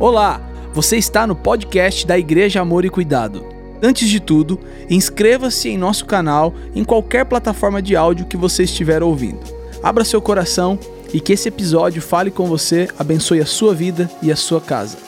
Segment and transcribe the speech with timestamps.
[0.00, 0.40] Olá,
[0.72, 3.44] você está no podcast da Igreja Amor e Cuidado.
[3.82, 9.02] Antes de tudo, inscreva-se em nosso canal em qualquer plataforma de áudio que você estiver
[9.02, 9.40] ouvindo.
[9.82, 10.78] Abra seu coração
[11.12, 14.98] e que esse episódio fale com você, abençoe a sua vida e a sua casa.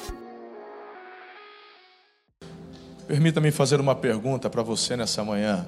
[3.07, 5.67] Permita-me fazer uma pergunta para você nessa manhã.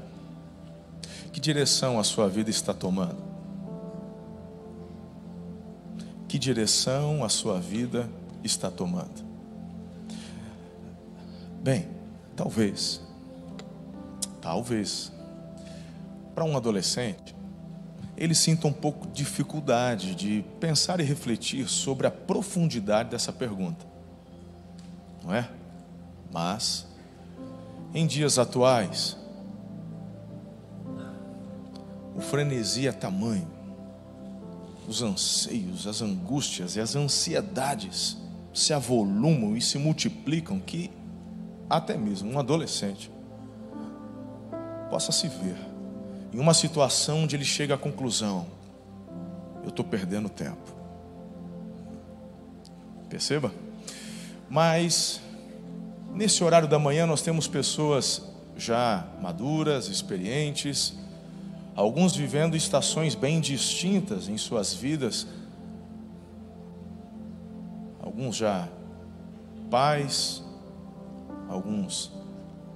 [1.32, 3.22] Que direção a sua vida está tomando?
[6.26, 8.21] Que direção a sua vida está
[8.70, 9.24] tomando?
[11.62, 11.88] Bem,
[12.34, 13.00] talvez,
[14.40, 15.12] talvez,
[16.34, 17.34] para um adolescente,
[18.16, 23.86] ele sinta um pouco de dificuldade de pensar e refletir sobre a profundidade dessa pergunta,
[25.22, 25.48] não é?
[26.32, 26.86] Mas,
[27.94, 29.16] em dias atuais,
[32.16, 33.62] o frenesi é tamanho
[34.86, 38.16] os anseios, as angústias e as ansiedades
[38.52, 40.90] se avolumam e se multiplicam que
[41.68, 43.10] até mesmo um adolescente
[44.90, 45.56] possa se ver
[46.32, 48.46] em uma situação onde ele chega à conclusão:
[49.62, 50.74] eu estou perdendo tempo.
[53.08, 53.52] Perceba?
[54.48, 55.20] Mas
[56.12, 58.22] nesse horário da manhã nós temos pessoas
[58.56, 60.94] já maduras, experientes,
[61.74, 65.26] alguns vivendo estações bem distintas em suas vidas,
[68.02, 68.68] alguns já
[69.70, 70.42] pais,
[71.48, 72.12] alguns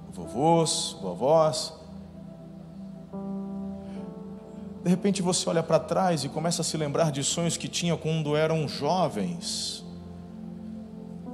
[0.09, 1.73] vovôs, vovós.
[4.83, 7.95] De repente você olha para trás e começa a se lembrar de sonhos que tinha
[7.97, 9.85] quando eram jovens.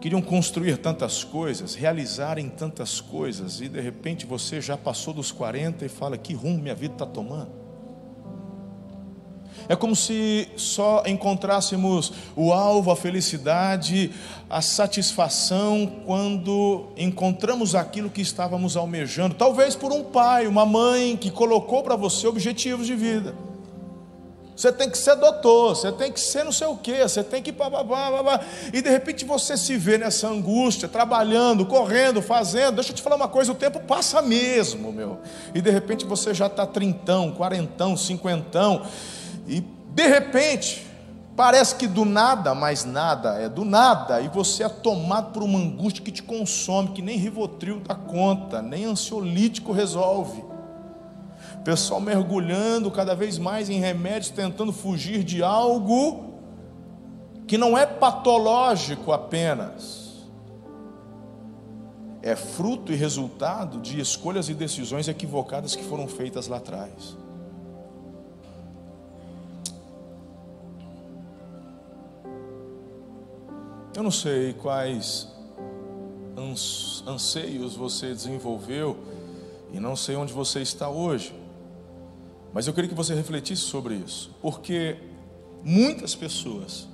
[0.02, 5.86] Queriam construir tantas coisas, realizarem tantas coisas, e de repente você já passou dos 40
[5.86, 7.63] e fala: que rumo minha vida está tomando?
[9.70, 14.12] É como se só encontrássemos o alvo, a felicidade,
[14.50, 19.36] a satisfação quando encontramos aquilo que estávamos almejando.
[19.36, 23.36] Talvez por um pai, uma mãe que colocou para você objetivos de vida.
[24.56, 27.42] Você tem que ser doutor, você tem que ser não sei o quê, você tem
[27.42, 28.40] que bababá, babá.
[28.72, 32.76] E de repente você se vê nessa angústia, trabalhando, correndo, fazendo.
[32.76, 35.20] Deixa eu te falar uma coisa, o tempo passa mesmo, meu.
[35.56, 38.84] E de repente você já está trintão, quarentão, cinquentão.
[39.48, 40.86] E de repente,
[41.36, 45.60] parece que do nada, mas nada é do nada, e você é tomado por uma
[45.60, 50.44] angústia que te consome, que nem Rivotril dá conta, nem ansiolítico resolve.
[51.56, 56.34] O pessoal mergulhando cada vez mais em remédios, tentando fugir de algo
[57.48, 60.04] que não é patológico apenas,
[62.22, 67.18] é fruto e resultado de escolhas e decisões equivocadas que foram feitas lá atrás.
[73.96, 75.28] Eu não sei quais
[77.06, 78.98] anseios você desenvolveu
[79.72, 81.32] e não sei onde você está hoje,
[82.52, 84.98] mas eu queria que você refletisse sobre isso, porque
[85.64, 86.88] muitas pessoas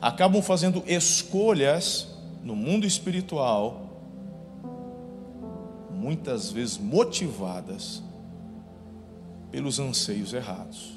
[0.00, 2.08] acabam fazendo escolhas
[2.42, 3.88] no mundo espiritual,
[5.90, 8.02] muitas vezes motivadas
[9.50, 10.92] pelos anseios errados.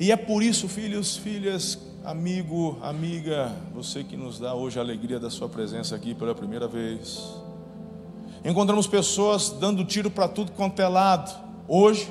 [0.00, 5.18] E é por isso, filhos, filhas, amigo, amiga, você que nos dá hoje a alegria
[5.18, 7.34] da sua presença aqui pela primeira vez.
[8.44, 11.36] Encontramos pessoas dando tiro para tudo quanto é lado.
[11.66, 12.08] Hoje,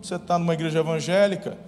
[0.00, 1.58] você está numa igreja evangélica,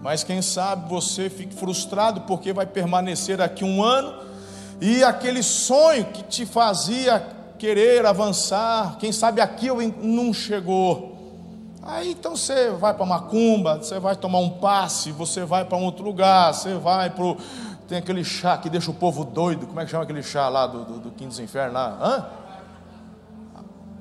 [0.00, 4.18] mas quem sabe você fique frustrado porque vai permanecer aqui um ano
[4.80, 7.20] e aquele sonho que te fazia
[7.58, 9.66] querer avançar, quem sabe aqui
[10.00, 11.09] não chegou.
[11.82, 15.84] Aí então você vai para Macumba, você vai tomar um passe, você vai para um
[15.84, 17.36] outro lugar, você vai para.
[17.88, 19.66] Tem aquele chá que deixa o povo doido.
[19.66, 21.98] Como é que chama aquele chá lá do, do, do Quinto dos Infernos lá?
[22.00, 22.26] Hã?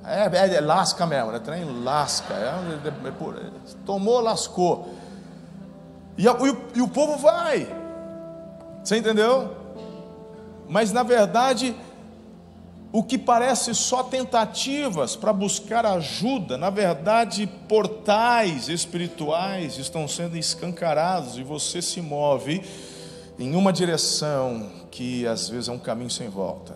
[0.06, 1.40] É, é, é lasca mesmo, né?
[1.40, 2.34] Trem lasca.
[2.34, 2.54] É,
[2.86, 3.52] é, é
[3.86, 4.94] tomou, lascou.
[6.18, 7.68] E, e, e o povo vai.
[8.84, 9.56] Você entendeu?
[10.68, 11.76] Mas na verdade
[12.92, 21.38] o que parece só tentativas para buscar ajuda, na verdade, portais espirituais estão sendo escancarados
[21.38, 22.64] e você se move
[23.38, 26.76] em uma direção que às vezes é um caminho sem volta.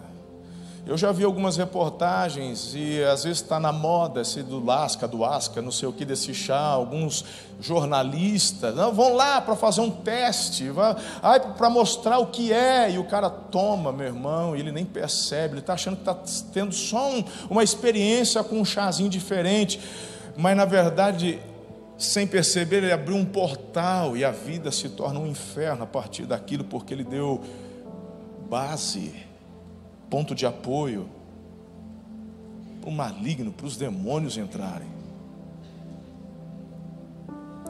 [0.85, 5.23] Eu já vi algumas reportagens e às vezes está na moda esse do Lasca, do
[5.23, 6.59] Asca, não sei o que desse chá.
[6.59, 7.23] Alguns
[7.61, 10.65] jornalistas não, vão lá para fazer um teste,
[11.57, 12.91] para mostrar o que é.
[12.91, 16.17] E o cara toma, meu irmão, e ele nem percebe, ele está achando que está
[16.51, 19.79] tendo só um, uma experiência com um chazinho diferente.
[20.35, 21.39] Mas na verdade,
[21.97, 26.25] sem perceber, ele abriu um portal e a vida se torna um inferno a partir
[26.25, 27.41] daquilo, porque ele deu
[28.49, 29.15] base,
[30.13, 31.09] ponto de apoio
[32.79, 34.87] para o maligno, para os demônios entrarem.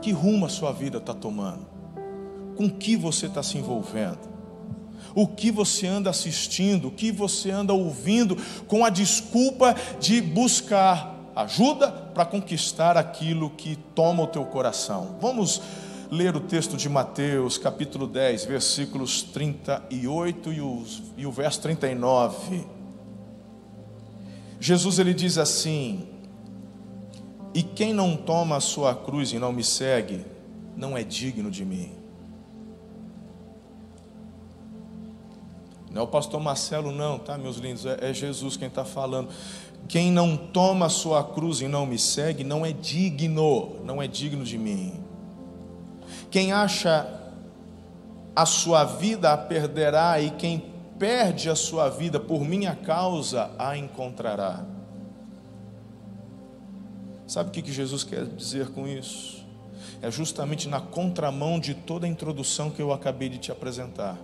[0.02, 1.66] Que rumo a sua vida está tomando?
[2.58, 4.20] Com que você está se envolvendo?
[5.16, 6.90] O que você anda assistindo?
[6.90, 8.36] O que você anda ouvindo
[8.68, 15.16] com a desculpa de buscar ajuda para conquistar aquilo que toma o teu coração?
[15.22, 15.62] Vamos
[16.14, 22.68] ler o texto de Mateus, capítulo 10, versículos 38 e, os, e o verso 39.
[24.60, 26.08] Jesus ele diz assim:
[27.52, 30.24] E quem não toma a sua cruz e não me segue,
[30.78, 31.92] não é digno de mim.
[35.90, 37.88] Não é o pastor Marcelo, não, tá, meus lindos?
[37.88, 39.30] É, é Jesus quem está falando.
[39.88, 44.08] Quem não toma a sua cruz e não me segue, não é digno, não é
[44.08, 45.04] digno de mim.
[46.34, 47.08] Quem acha
[48.36, 50.64] a sua vida a perderá, e quem
[50.98, 54.66] perde a sua vida por minha causa a encontrará.
[57.28, 59.46] Sabe o que Jesus quer dizer com isso?
[60.02, 64.18] É justamente na contramão de toda a introdução que eu acabei de te apresentar.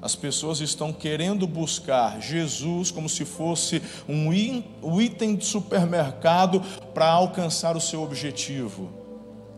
[0.00, 6.62] As pessoas estão querendo buscar Jesus como se fosse um item de supermercado
[6.94, 8.97] para alcançar o seu objetivo.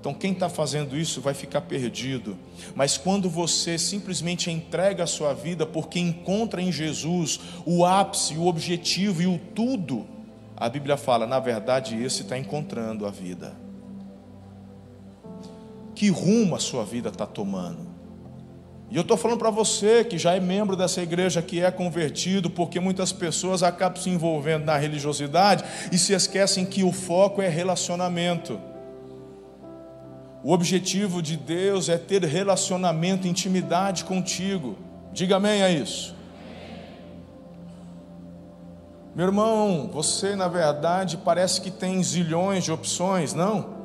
[0.01, 2.39] Então, quem está fazendo isso vai ficar perdido.
[2.75, 8.47] Mas quando você simplesmente entrega a sua vida porque encontra em Jesus o ápice, o
[8.47, 10.07] objetivo e o tudo,
[10.57, 13.55] a Bíblia fala, na verdade, esse está encontrando a vida.
[15.95, 17.91] Que rumo a sua vida está tomando?
[18.91, 22.49] E eu estou falando para você que já é membro dessa igreja, que é convertido,
[22.49, 25.63] porque muitas pessoas acabam se envolvendo na religiosidade
[25.93, 28.70] e se esquecem que o foco é relacionamento.
[30.43, 34.77] O objetivo de Deus é ter relacionamento, intimidade contigo.
[35.13, 36.15] Diga amém a isso.
[39.15, 43.81] Meu irmão, você na verdade parece que tem zilhões de opções, não?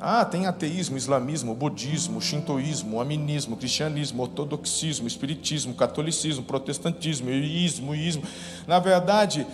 [0.00, 8.22] Ah, tem ateísmo, islamismo, budismo, shintoísmo, aminismo, cristianismo, ortodoxismo, espiritismo, catolicismo, protestantismo, ismo, ismo.
[8.66, 9.46] Na verdade,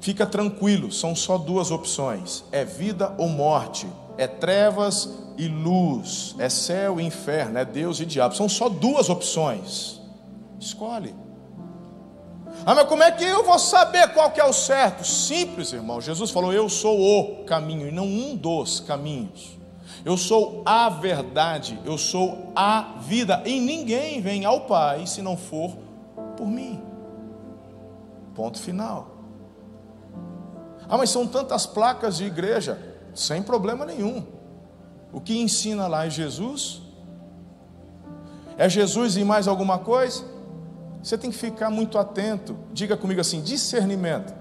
[0.00, 3.86] fica tranquilo, são só duas opções: é vida ou morte,
[4.18, 8.34] é trevas e luz, é céu e inferno, é Deus e diabo.
[8.34, 10.00] São só duas opções.
[10.58, 11.14] Escolhe.
[12.66, 15.04] Ah, mas como é que eu vou saber qual que é o certo?
[15.04, 16.00] Simples, irmão.
[16.00, 19.56] Jesus falou: Eu sou o caminho e não um dos caminhos.
[20.04, 25.36] Eu sou a verdade, eu sou a vida, e ninguém vem ao Pai se não
[25.36, 25.76] for
[26.36, 26.82] por mim.
[28.34, 29.18] Ponto final.
[30.88, 32.87] Ah, mas são tantas placas de igreja,
[33.18, 34.24] sem problema nenhum.
[35.12, 36.80] O que ensina lá é Jesus?
[38.56, 40.24] É Jesus e mais alguma coisa?
[41.02, 42.56] Você tem que ficar muito atento.
[42.72, 44.32] Diga comigo assim: discernimento,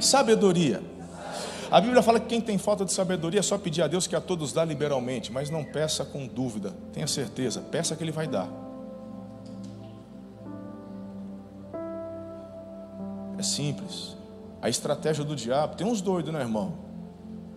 [0.00, 0.82] sabedoria.
[1.70, 4.16] A Bíblia fala que quem tem falta de sabedoria é só pedir a Deus que
[4.16, 8.26] a todos dá liberalmente, mas não peça com dúvida, tenha certeza, peça que Ele vai
[8.26, 8.48] dar.
[13.38, 14.16] É simples.
[14.62, 16.87] A estratégia do diabo, tem uns doidos, né, irmão?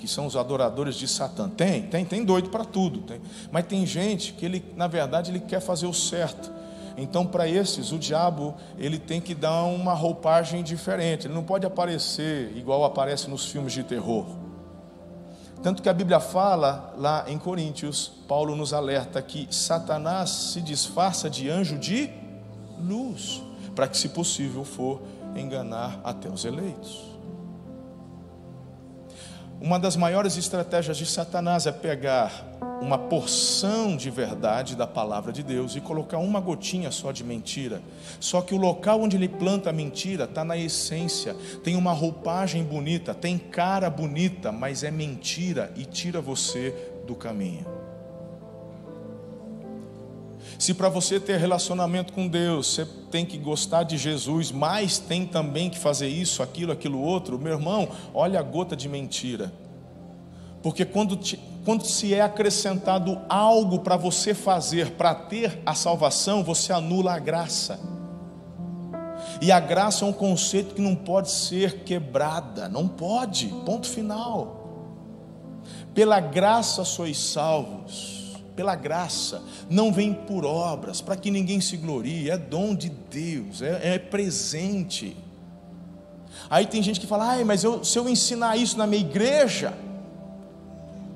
[0.02, 1.48] Que são os adoradores de Satã.
[1.48, 3.02] Tem, tem, tem doido para tudo.
[3.02, 3.22] Tem.
[3.52, 6.52] Mas tem gente que ele, na verdade, ele quer fazer o certo.
[6.98, 11.28] Então, para esses, o diabo ele tem que dar uma roupagem diferente.
[11.28, 14.26] Ele não pode aparecer igual aparece nos filmes de terror.
[15.62, 21.30] Tanto que a Bíblia fala lá em Coríntios, Paulo nos alerta que Satanás se disfarça
[21.30, 22.10] de anjo de
[22.80, 23.44] luz,
[23.76, 25.04] para que, se possível for,
[25.36, 27.11] enganar até os eleitos.
[29.62, 32.44] Uma das maiores estratégias de Satanás é pegar
[32.82, 37.80] uma porção de verdade da palavra de Deus e colocar uma gotinha só de mentira.
[38.20, 42.64] Só que o local onde ele planta a mentira está na essência, tem uma roupagem
[42.64, 46.74] bonita, tem cara bonita, mas é mentira e tira você
[47.06, 47.81] do caminho.
[50.62, 55.26] Se para você ter relacionamento com Deus, você tem que gostar de Jesus, mas tem
[55.26, 59.52] também que fazer isso, aquilo, aquilo outro, meu irmão, olha a gota de mentira.
[60.62, 66.44] Porque quando, te, quando se é acrescentado algo para você fazer, para ter a salvação,
[66.44, 67.80] você anula a graça.
[69.42, 74.94] E a graça é um conceito que não pode ser quebrada, não pode, ponto final.
[75.96, 78.21] Pela graça sois salvos
[78.62, 83.60] pela graça, não vem por obras, para que ninguém se glorie, é dom de Deus,
[83.60, 85.18] é, é presente.
[86.48, 89.74] Aí tem gente que fala, ai, mas eu, se eu ensinar isso na minha igreja,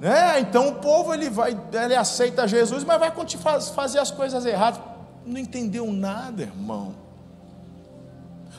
[0.01, 3.13] né, então o povo ele vai, ele aceita Jesus, mas vai
[3.75, 4.81] fazer as coisas erradas.
[5.23, 6.95] não entendeu nada, irmão.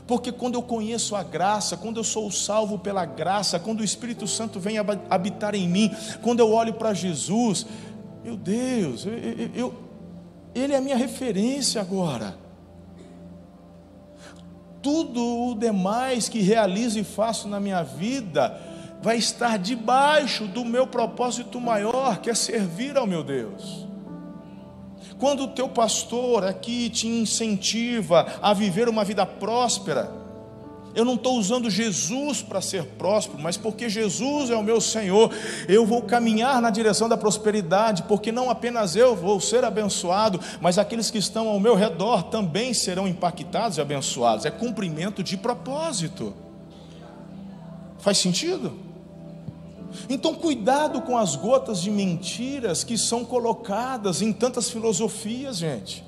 [0.06, 4.28] Porque quando eu conheço a graça, quando eu sou salvo pela graça, quando o Espírito
[4.28, 4.76] Santo vem
[5.10, 5.90] habitar em mim,
[6.22, 7.66] quando eu olho para Jesus,
[8.26, 9.74] meu Deus, eu, eu, eu,
[10.52, 12.36] Ele é a minha referência agora.
[14.82, 18.60] Tudo o demais que realizo e faço na minha vida
[19.00, 23.86] vai estar debaixo do meu propósito maior, que é servir ao meu Deus.
[25.20, 30.10] Quando o teu pastor aqui te incentiva a viver uma vida próspera,
[30.96, 35.30] eu não estou usando Jesus para ser próspero, mas porque Jesus é o meu Senhor,
[35.68, 40.78] eu vou caminhar na direção da prosperidade, porque não apenas eu vou ser abençoado, mas
[40.78, 44.46] aqueles que estão ao meu redor também serão impactados e abençoados.
[44.46, 46.32] É cumprimento de propósito.
[47.98, 48.72] Faz sentido?
[50.08, 56.02] Então, cuidado com as gotas de mentiras que são colocadas em tantas filosofias, gente.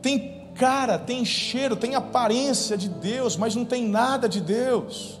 [0.00, 5.20] Tem cara, tem cheiro, tem aparência de Deus, mas não tem nada de Deus.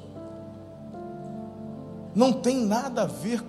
[2.14, 3.42] Não tem nada a ver.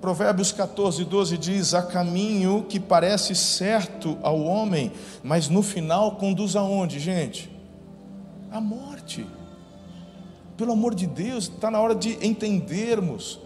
[0.00, 6.56] Provérbios 14, 12 diz: Há caminho que parece certo ao homem, mas no final conduz
[6.56, 7.50] aonde, gente?
[8.50, 9.26] A morte.
[10.56, 13.40] Pelo amor de Deus, está na hora de entendermos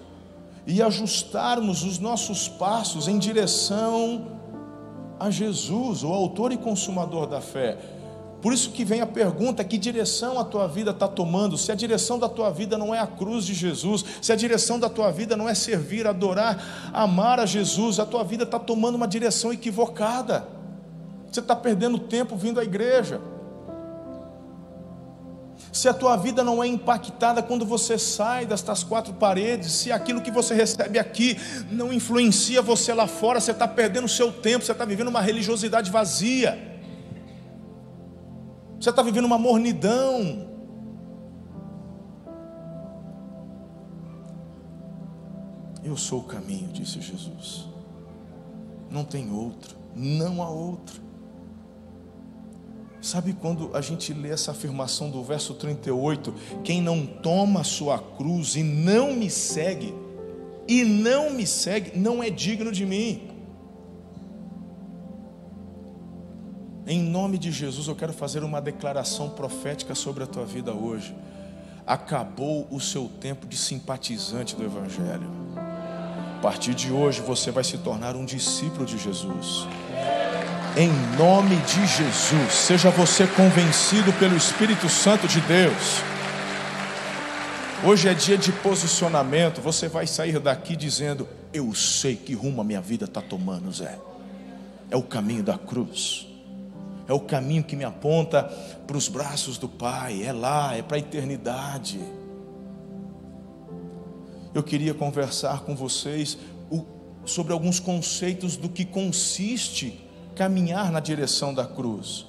[0.66, 4.37] e ajustarmos os nossos passos em direção
[5.18, 7.76] a Jesus, o autor e consumador da fé.
[8.40, 11.58] Por isso que vem a pergunta: que direção a tua vida está tomando?
[11.58, 14.78] Se a direção da tua vida não é a cruz de Jesus, se a direção
[14.78, 18.94] da tua vida não é servir, adorar, amar a Jesus, a tua vida está tomando
[18.94, 20.46] uma direção equivocada.
[21.30, 23.20] Você está perdendo tempo vindo à igreja
[25.72, 30.20] se a tua vida não é impactada quando você sai destas quatro paredes, se aquilo
[30.20, 31.36] que você recebe aqui
[31.70, 35.20] não influencia você lá fora, você está perdendo o seu tempo, você está vivendo uma
[35.20, 36.80] religiosidade vazia,
[38.80, 40.46] você está vivendo uma mornidão.
[45.82, 47.66] Eu sou o caminho, disse Jesus.
[48.90, 51.07] Não tem outro, não há outro.
[53.00, 56.34] Sabe quando a gente lê essa afirmação do verso 38?
[56.64, 59.94] Quem não toma sua cruz e não me segue,
[60.66, 63.28] e não me segue, não é digno de mim.
[66.86, 71.14] Em nome de Jesus, eu quero fazer uma declaração profética sobre a tua vida hoje.
[71.86, 75.30] Acabou o seu tempo de simpatizante do Evangelho.
[75.56, 79.66] A partir de hoje, você vai se tornar um discípulo de Jesus.
[80.76, 86.02] Em nome de Jesus, seja você convencido pelo Espírito Santo de Deus.
[87.84, 89.60] Hoje é dia de posicionamento.
[89.60, 93.98] Você vai sair daqui dizendo: Eu sei que rumo a minha vida está tomando, Zé.
[94.90, 96.28] É o caminho da cruz,
[97.08, 98.44] é o caminho que me aponta
[98.86, 100.22] para os braços do Pai.
[100.22, 101.98] É lá, é para a eternidade.
[104.54, 106.38] Eu queria conversar com vocês
[107.24, 110.07] sobre alguns conceitos do que consiste
[110.38, 112.24] caminhar na direção da cruz.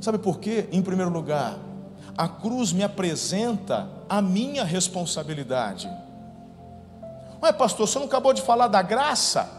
[0.00, 0.68] Sabe por quê?
[0.70, 1.58] Em primeiro lugar,
[2.16, 5.90] a cruz me apresenta a minha responsabilidade.
[7.42, 9.50] Ué, pastor, você não acabou de falar da graça?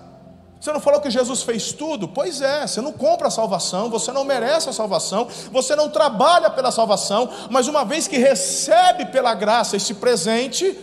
[0.57, 2.07] Você não falou que Jesus fez tudo?
[2.07, 6.49] Pois é, você não compra a salvação, você não merece a salvação, você não trabalha
[6.49, 10.79] pela salvação, mas uma vez que recebe pela graça esse presente,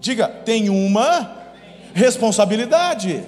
[0.00, 1.30] diga, tem uma
[1.94, 3.24] responsabilidade.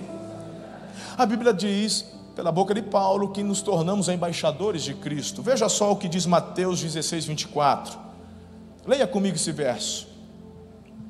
[1.17, 5.41] A Bíblia diz pela boca de Paulo, que nos tornamos embaixadores de Cristo.
[5.41, 7.99] Veja só o que diz Mateus 16, 24.
[8.87, 10.07] Leia comigo esse verso.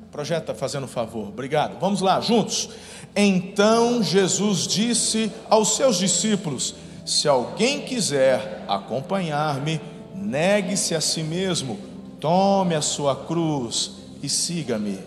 [0.09, 1.27] Projeta fazendo favor.
[1.27, 1.77] Obrigado.
[1.81, 2.69] Vamos lá, juntos.
[3.13, 6.73] Então Jesus disse aos seus discípulos:
[7.05, 9.81] Se alguém quiser acompanhar-me,
[10.15, 11.77] negue-se a si mesmo,
[12.21, 13.91] tome a sua cruz
[14.23, 14.97] e siga-me.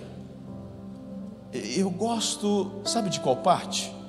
[1.50, 3.99] Eu gosto, sabe de qual parte?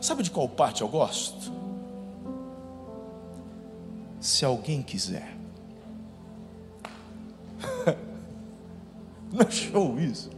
[0.00, 1.52] Sabe de qual parte eu gosto?
[4.20, 5.36] Se alguém quiser.
[9.32, 10.30] Não show isso?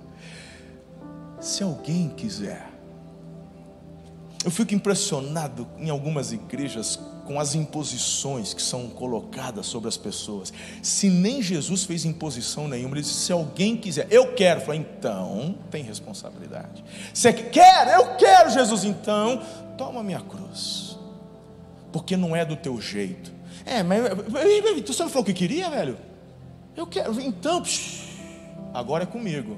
[1.41, 2.71] Se alguém quiser.
[4.45, 6.99] Eu fico impressionado em algumas igrejas
[7.31, 10.53] com as imposições que são colocadas sobre as pessoas.
[10.83, 15.55] Se nem Jesus fez imposição nenhuma, ele disse: se alguém quiser, eu quero, falei, então
[15.71, 16.83] tem responsabilidade.
[17.15, 17.87] Você quer?
[17.95, 19.41] Eu quero, Jesus, então
[19.79, 20.99] toma minha cruz,
[21.93, 23.33] porque não é do teu jeito.
[23.65, 24.03] É, mas
[24.85, 25.97] você não falou que queria, velho?
[26.77, 27.63] Eu quero, então,
[28.75, 29.57] agora é comigo.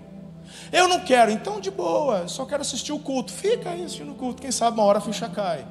[0.71, 3.33] Eu não quero, então de boa, só quero assistir o culto.
[3.33, 5.65] Fica aí assistindo o culto, quem sabe uma hora a ficha cai.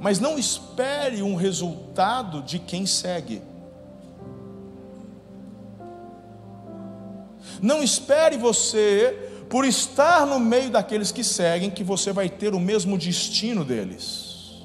[0.00, 3.42] Mas não espere um resultado de quem segue.
[7.60, 12.60] Não espere você, por estar no meio daqueles que seguem, que você vai ter o
[12.60, 14.62] mesmo destino deles.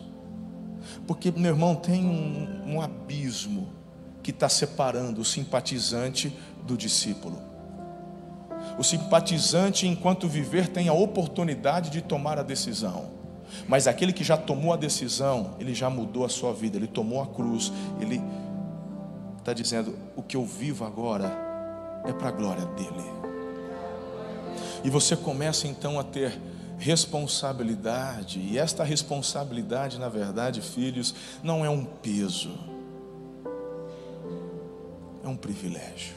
[1.06, 3.70] Porque, meu irmão, tem um, um abismo
[4.22, 7.42] que está separando o simpatizante do discípulo.
[8.78, 13.19] O simpatizante, enquanto viver, tem a oportunidade de tomar a decisão.
[13.68, 17.22] Mas aquele que já tomou a decisão, ele já mudou a sua vida, ele tomou
[17.22, 18.22] a cruz, ele
[19.38, 21.32] está dizendo: o que eu vivo agora
[22.06, 23.20] é para a glória dele.
[24.84, 26.39] E você começa então a ter
[26.78, 31.13] responsabilidade, e esta responsabilidade, na verdade, filhos,
[31.44, 32.58] não é um peso,
[35.24, 36.16] é um privilégio.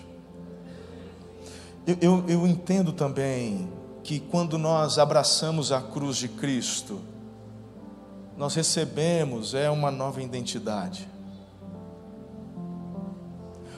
[1.85, 3.69] Eu, eu, eu entendo também
[4.05, 7.01] que quando nós abraçamos a cruz de Cristo,
[8.43, 11.09] nós recebemos é uma nova identidade.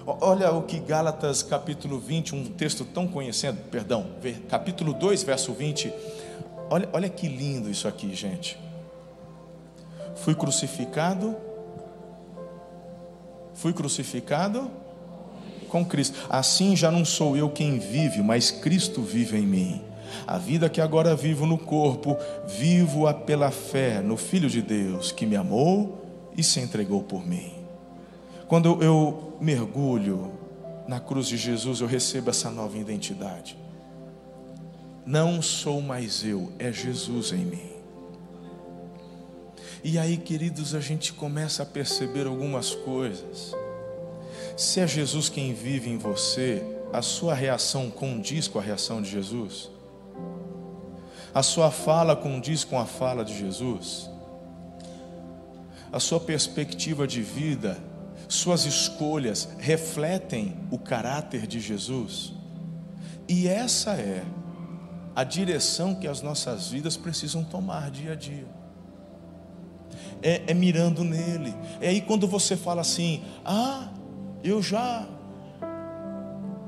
[0.06, 4.06] Olha o que Gálatas capítulo 20, um texto tão conhecido, perdão,
[4.48, 5.92] capítulo 2, verso 20.
[6.70, 8.58] Olha, olha que lindo isso aqui, gente.
[10.16, 11.36] Fui crucificado,
[13.52, 14.70] fui crucificado
[15.68, 16.16] com Cristo.
[16.30, 19.93] Assim já não sou eu quem vive, mas Cristo vive em mim.
[20.26, 22.16] A vida que agora vivo no corpo,
[22.46, 26.04] vivo-a pela fé no Filho de Deus, que me amou
[26.36, 27.52] e se entregou por mim.
[28.48, 30.32] Quando eu mergulho
[30.86, 33.56] na cruz de Jesus, eu recebo essa nova identidade.
[35.06, 37.74] Não sou mais eu, é Jesus em mim.
[39.82, 43.54] E aí, queridos, a gente começa a perceber algumas coisas.
[44.56, 49.10] Se é Jesus quem vive em você, a sua reação condiz com a reação de
[49.10, 49.70] Jesus?
[51.34, 54.08] A sua fala condiz com a fala de Jesus?
[55.92, 57.76] A sua perspectiva de vida,
[58.28, 62.32] suas escolhas refletem o caráter de Jesus?
[63.28, 64.22] E essa é
[65.16, 68.46] a direção que as nossas vidas precisam tomar dia a dia.
[70.22, 71.52] É, é mirando nele.
[71.80, 73.88] É aí quando você fala assim: Ah,
[74.42, 75.06] eu já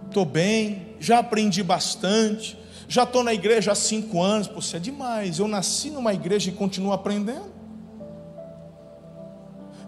[0.06, 4.50] estou bem, já aprendi bastante, já estou na igreja há cinco anos.
[4.56, 5.38] Isso é demais.
[5.38, 7.56] Eu nasci numa igreja e continuo aprendendo.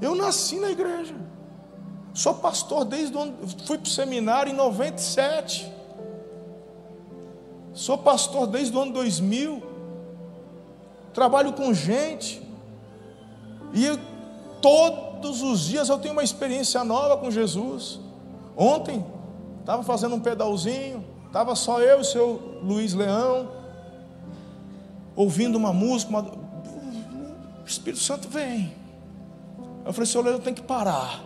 [0.00, 1.14] Eu nasci na igreja.
[2.14, 3.34] Sou pastor desde onde
[3.64, 5.72] fui para o seminário em 97.
[7.72, 9.62] Sou pastor desde o ano 2000.
[11.14, 12.42] Trabalho com gente.
[13.72, 13.98] E eu,
[14.60, 18.00] todos os dias eu tenho uma experiência nova com Jesus.
[18.56, 19.04] Ontem,
[19.60, 23.48] estava fazendo um pedalzinho, estava só eu e o seu Luiz Leão,
[25.14, 26.22] ouvindo uma música, uma...
[26.22, 28.74] o Espírito Santo vem.
[29.84, 31.22] Eu falei, senhor, eu tenho que parar.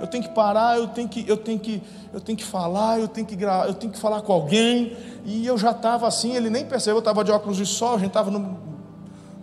[0.00, 3.08] Eu tenho que parar, eu tenho que, eu tenho que, eu tenho que falar, eu
[3.08, 3.66] tenho que gra...
[3.66, 4.96] eu tenho que falar com alguém.
[5.24, 7.98] E eu já estava assim, ele nem percebeu, eu estava de óculos de sol, a
[7.98, 8.72] gente estava no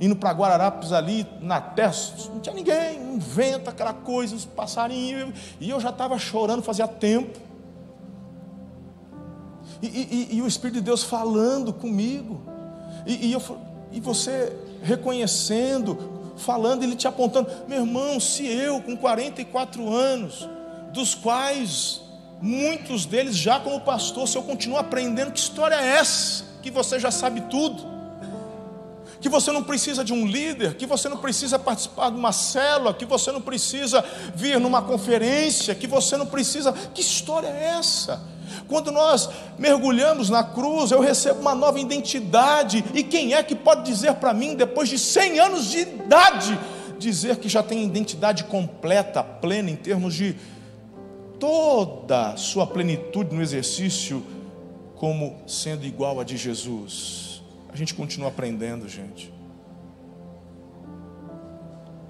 [0.02, 1.94] indo para Guararapes ali, na terra,
[2.30, 6.88] não tinha ninguém, um vento, aquela coisa, os passarinhos, e eu já estava chorando fazia
[6.88, 7.49] tempo.
[9.82, 12.42] E, e, e, o Espírito de Deus falando comigo,
[13.06, 13.42] e, eu,
[13.92, 15.98] e você reconhecendo,
[16.36, 20.50] falando, ele te apontando, meu irmão, se eu com 44 anos,
[20.92, 22.02] dos quais
[22.42, 26.44] muitos deles já como pastor, se eu continuo aprendendo, que história é essa?
[26.62, 28.00] Que você já sabe tudo
[29.22, 32.94] que você não precisa de um líder, que você não precisa participar de uma célula,
[32.94, 36.72] que você não precisa vir numa conferência, que você não precisa.
[36.72, 38.22] Que história é essa?
[38.68, 42.84] Quando nós mergulhamos na cruz, eu recebo uma nova identidade.
[42.94, 46.60] E quem é que pode dizer para mim, depois de 100 anos de idade,
[46.98, 50.36] dizer que já tem identidade completa, plena, em termos de
[51.40, 54.24] toda sua plenitude no exercício,
[54.96, 57.42] como sendo igual a de Jesus?
[57.72, 59.32] A gente continua aprendendo, gente.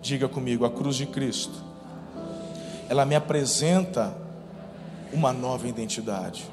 [0.01, 1.63] Diga comigo, a cruz de Cristo,
[2.89, 4.17] ela me apresenta
[5.11, 6.45] uma nova identidade.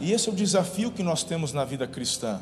[0.00, 2.40] E esse é o desafio que nós temos na vida cristã.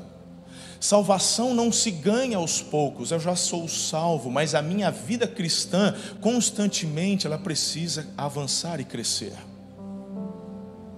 [0.81, 5.95] Salvação não se ganha aos poucos, eu já sou salvo, mas a minha vida cristã,
[6.23, 9.35] constantemente, ela precisa avançar e crescer.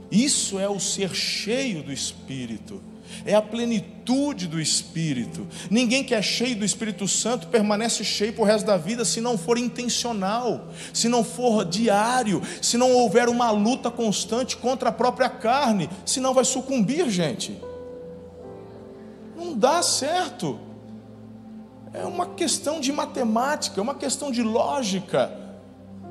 [0.09, 2.81] Isso é o ser cheio do Espírito
[3.25, 5.47] é a plenitude do Espírito.
[5.71, 9.21] Ninguém que é cheio do Espírito Santo permanece cheio para o resto da vida se
[9.21, 14.93] não for intencional, se não for diário, se não houver uma luta constante contra a
[14.93, 17.61] própria carne, senão vai sucumbir, gente.
[19.37, 20.59] Não dá certo.
[21.93, 25.42] é uma questão de matemática, é uma questão de lógica.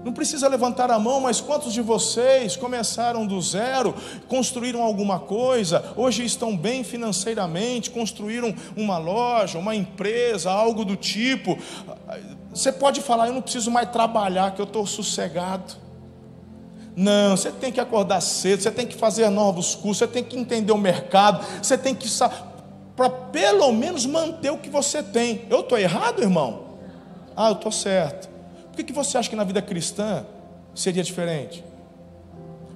[0.04, 3.94] Não precisa levantar a mão, mas quantos de vocês começaram do zero,
[4.28, 11.58] construíram alguma coisa, hoje estão bem financeiramente, construíram uma loja, uma empresa, algo do tipo.
[12.52, 15.76] Você pode falar, eu não preciso mais trabalhar, que eu estou sossegado.
[16.96, 20.38] Não, você tem que acordar cedo, você tem que fazer novos cursos, você tem que
[20.38, 22.10] entender o mercado, você tem que
[22.96, 25.46] para pelo menos manter o que você tem.
[25.50, 26.72] Eu estou errado, irmão?
[27.36, 28.31] Ah, eu estou certo.
[28.72, 30.26] Por que, que você acha que na vida cristã
[30.74, 31.64] seria diferente?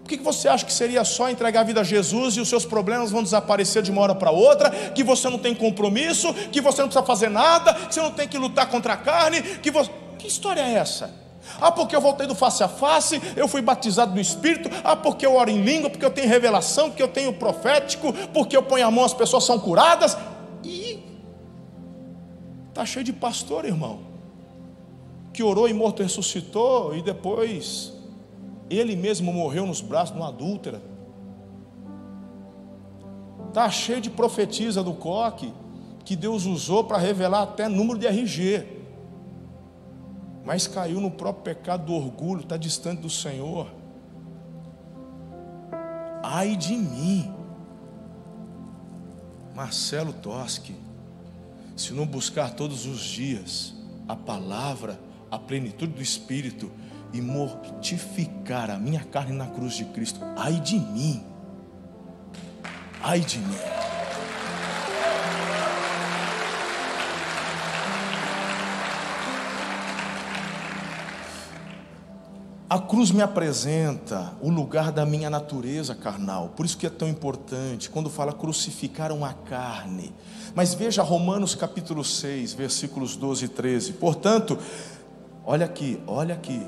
[0.04, 2.48] Por que, que você acha que seria só entregar a vida a Jesus e os
[2.48, 4.70] seus problemas vão desaparecer de uma hora para outra?
[4.70, 8.28] Que você não tem compromisso, que você não precisa fazer nada, que você não tem
[8.28, 9.42] que lutar contra a carne?
[9.42, 9.72] Que,
[10.20, 11.12] que história é essa?
[11.60, 14.70] Ah, porque eu voltei do face a face, eu fui batizado no Espírito.
[14.84, 18.56] Ah, porque eu oro em língua, porque eu tenho revelação, porque eu tenho profético, porque
[18.56, 20.18] eu ponho a mão, as pessoas são curadas.
[20.64, 21.04] E
[22.70, 24.15] está cheio de pastor, irmão,
[25.36, 27.94] que orou e morto ressuscitou, e depois
[28.70, 30.82] ele mesmo morreu nos braços de uma adúltera.
[33.50, 35.54] Está cheio de profetisa do coque,
[36.04, 38.76] que Deus usou para revelar até número de RG
[40.46, 43.68] mas caiu no próprio pecado do orgulho, está distante do Senhor.
[46.22, 47.34] Ai de mim,
[49.56, 50.76] Marcelo Toschi,
[51.76, 53.74] se não buscar todos os dias
[54.08, 56.72] a palavra, a plenitude do Espírito
[57.14, 61.24] e mortificar a minha carne na cruz de Cristo, ai de mim,
[63.02, 63.56] ai de mim.
[72.68, 77.08] A cruz me apresenta o lugar da minha natureza carnal, por isso que é tão
[77.08, 80.14] importante quando fala crucificaram a carne.
[80.56, 83.94] Mas veja Romanos capítulo 6, versículos 12 e 13.
[83.94, 84.58] Portanto,
[85.46, 86.66] olha aqui, olha aqui.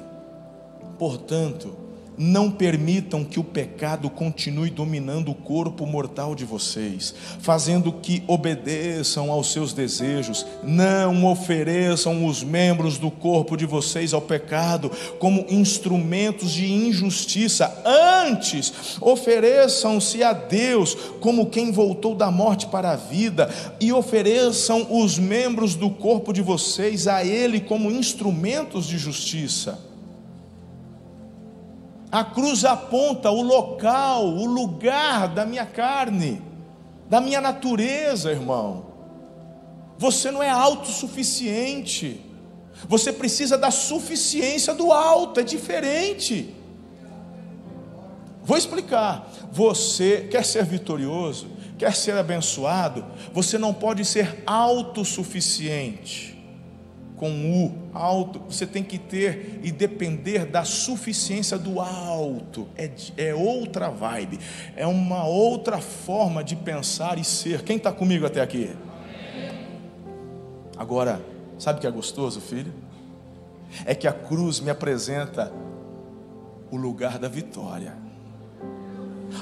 [0.97, 1.86] Portanto,
[2.17, 9.31] não permitam que o pecado continue dominando o corpo mortal de vocês, fazendo que obedeçam
[9.31, 10.45] aos seus desejos.
[10.63, 17.83] Não ofereçam os membros do corpo de vocês ao pecado como instrumentos de injustiça.
[17.85, 23.49] Antes, ofereçam-se a Deus como quem voltou da morte para a vida,
[23.79, 29.86] e ofereçam os membros do corpo de vocês a Ele como instrumentos de justiça.
[32.11, 36.41] A cruz aponta o local, o lugar da minha carne,
[37.09, 38.85] da minha natureza, irmão.
[39.97, 42.21] Você não é autossuficiente.
[42.87, 46.55] Você precisa da suficiência do alto, é diferente.
[48.43, 49.29] Vou explicar.
[49.51, 56.36] Você quer ser vitorioso, quer ser abençoado, você não pode ser autossuficiente
[57.17, 62.67] com o alto, você tem que ter e depender da suficiência do alto.
[62.77, 64.39] É, é outra vibe,
[64.75, 67.63] é uma outra forma de pensar e ser.
[67.63, 68.69] Quem está comigo até aqui?
[70.77, 71.19] Agora,
[71.57, 72.71] sabe o que é gostoso, filho?
[73.83, 75.51] É que a cruz me apresenta
[76.71, 78.06] o lugar da vitória.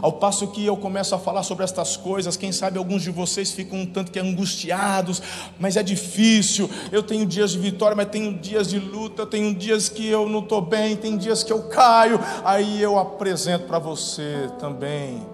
[0.01, 3.51] Ao passo que eu começo a falar sobre estas coisas, quem sabe alguns de vocês
[3.51, 5.21] ficam um tanto que angustiados,
[5.60, 6.69] mas é difícil.
[6.91, 10.39] Eu tenho dias de vitória, mas tenho dias de luta, tenho dias que eu não
[10.39, 12.19] estou bem, tem dias que eu caio.
[12.43, 15.25] Aí eu apresento para você também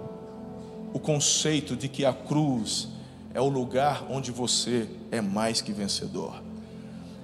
[0.93, 2.89] o conceito de que a cruz
[3.33, 6.41] é o lugar onde você é mais que vencedor.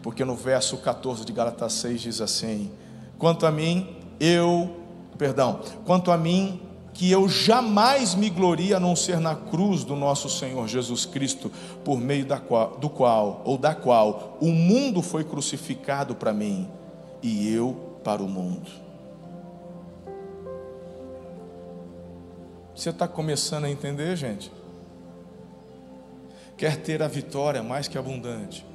[0.02, 2.72] Porque no verso 14 de Gálatas 6 diz assim:
[3.18, 4.78] Quanto a mim, eu,
[5.18, 6.62] perdão, quanto a mim,
[6.98, 11.52] que eu jamais me glorie a não ser na cruz do nosso Senhor Jesus Cristo,
[11.86, 16.68] por meio da qual, do qual ou da qual o mundo foi crucificado para mim
[17.22, 18.68] e eu para o mundo.
[22.76, 24.52] Você está começando a entender, gente?
[26.58, 28.66] Quer ter a vitória mais que abundante?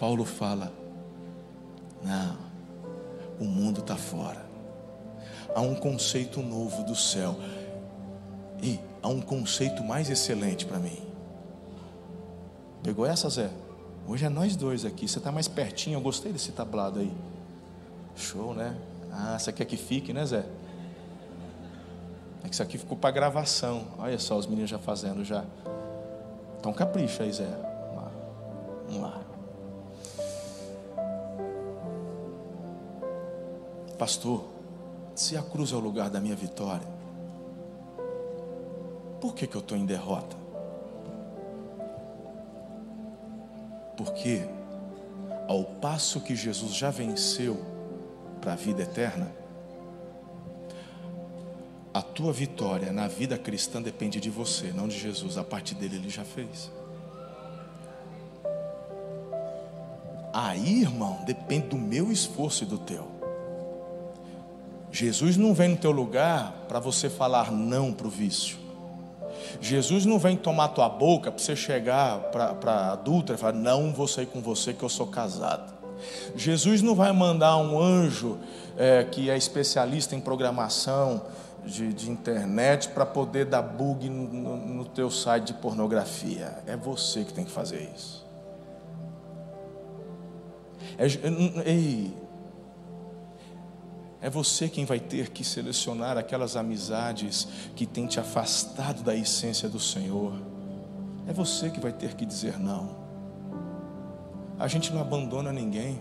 [0.00, 0.72] Paulo fala:
[2.02, 2.36] não,
[3.38, 4.47] o mundo está fora
[5.54, 7.36] há um conceito novo do céu.
[8.62, 10.98] E há um conceito mais excelente para mim.
[12.82, 13.50] Pegou essa, Zé?
[14.06, 15.06] Hoje é nós dois aqui.
[15.06, 15.96] Você está mais pertinho.
[15.96, 17.12] Eu gostei desse tablado aí.
[18.16, 18.76] Show, né?
[19.12, 20.44] Ah, você quer que fique, né, Zé?
[22.42, 23.84] É que isso aqui ficou para gravação.
[23.98, 25.44] Olha só os meninos já fazendo já.
[26.58, 27.46] Então capricha aí, Zé.
[27.46, 28.10] Lá.
[28.88, 29.20] Vamos lá.
[33.98, 34.44] Pastor,
[35.18, 36.86] se a cruz é o lugar da minha vitória,
[39.20, 40.36] por que, que eu estou em derrota?
[43.96, 44.48] Porque,
[45.48, 47.60] ao passo que Jesus já venceu
[48.40, 49.32] para a vida eterna,
[51.92, 55.36] a tua vitória na vida cristã depende de você, não de Jesus.
[55.36, 56.70] A parte dele ele já fez.
[60.32, 63.17] Aí, irmão, depende do meu esforço e do teu.
[64.90, 68.56] Jesus não vem no teu lugar para você falar não para o vício.
[69.60, 73.92] Jesus não vem tomar tua boca para você chegar para a adulta e falar: Não
[73.92, 75.72] vou sair com você que eu sou casado.
[76.36, 78.38] Jesus não vai mandar um anjo
[78.76, 81.22] é, que é especialista em programação
[81.64, 86.58] de, de internet para poder dar bug no, no teu site de pornografia.
[86.66, 88.26] É você que tem que fazer isso.
[90.96, 91.06] É,
[91.68, 92.12] ei,
[94.20, 99.68] é você quem vai ter que selecionar aquelas amizades que têm te afastado da essência
[99.68, 100.32] do Senhor.
[101.26, 102.96] É você que vai ter que dizer não.
[104.58, 106.00] A gente não abandona ninguém.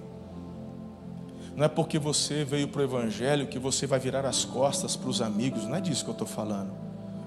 [1.56, 5.10] Não é porque você veio para o Evangelho que você vai virar as costas para
[5.10, 5.66] os amigos.
[5.66, 6.72] Não é disso que eu estou falando.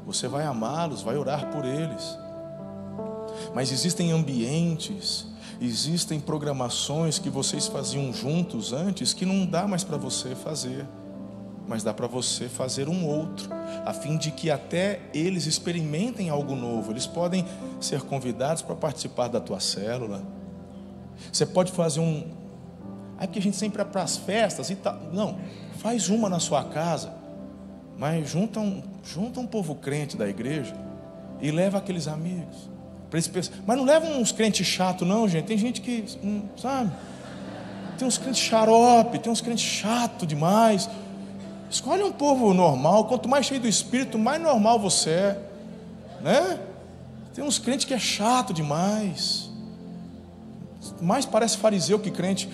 [0.06, 2.18] Você vai amá-los, vai orar por eles.
[3.54, 5.26] Mas existem ambientes,
[5.60, 10.86] existem programações que vocês faziam juntos antes que não dá mais para você fazer,
[11.68, 13.48] mas dá para você fazer um outro,
[13.84, 16.90] a fim de que até eles experimentem algo novo.
[16.90, 17.44] Eles podem
[17.80, 20.22] ser convidados para participar da tua célula.
[21.30, 22.26] Você pode fazer um.
[23.20, 24.98] É que a gente sempre é para as festas e tal.
[25.12, 25.38] Não,
[25.78, 27.12] faz uma na sua casa,
[27.98, 30.74] mas junta um, junta um povo crente da igreja
[31.40, 32.70] e leva aqueles amigos.
[33.66, 35.46] Mas não leva uns crentes chato não, gente.
[35.46, 36.90] Tem gente que, hum, sabe?
[37.98, 40.88] Tem uns crentes xarope, tem uns crentes chato demais.
[41.68, 43.04] Escolhe um povo normal.
[43.06, 45.42] Quanto mais cheio do Espírito, mais normal você é,
[46.20, 46.60] né?
[47.34, 49.50] Tem uns crentes que é chato demais.
[51.00, 52.48] Mais parece fariseu que crente.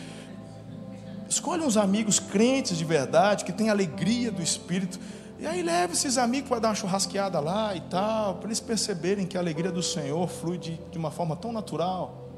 [1.28, 4.98] Escolhe uns amigos crentes de verdade, que tem alegria do Espírito.
[5.38, 9.26] E aí leva esses amigos para dar uma churrasqueada lá e tal, para eles perceberem
[9.26, 12.30] que a alegria do Senhor flui de, de uma forma tão natural.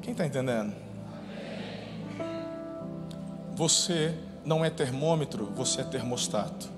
[0.00, 0.72] Quem está entendendo?
[3.56, 6.70] Você não é termômetro, você é termostato.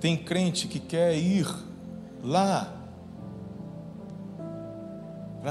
[0.00, 1.46] Tem crente que quer ir
[2.22, 2.72] lá,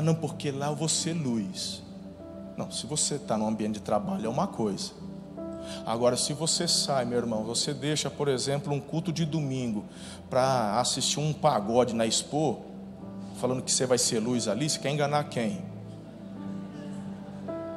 [0.01, 1.81] não, porque lá eu vou ser luz.
[2.57, 4.91] Não, se você está no ambiente de trabalho é uma coisa.
[5.85, 9.85] Agora, se você sai, meu irmão, você deixa, por exemplo, um culto de domingo
[10.29, 12.61] para assistir um pagode na Expo,
[13.39, 15.61] falando que você vai ser luz ali, você quer enganar quem?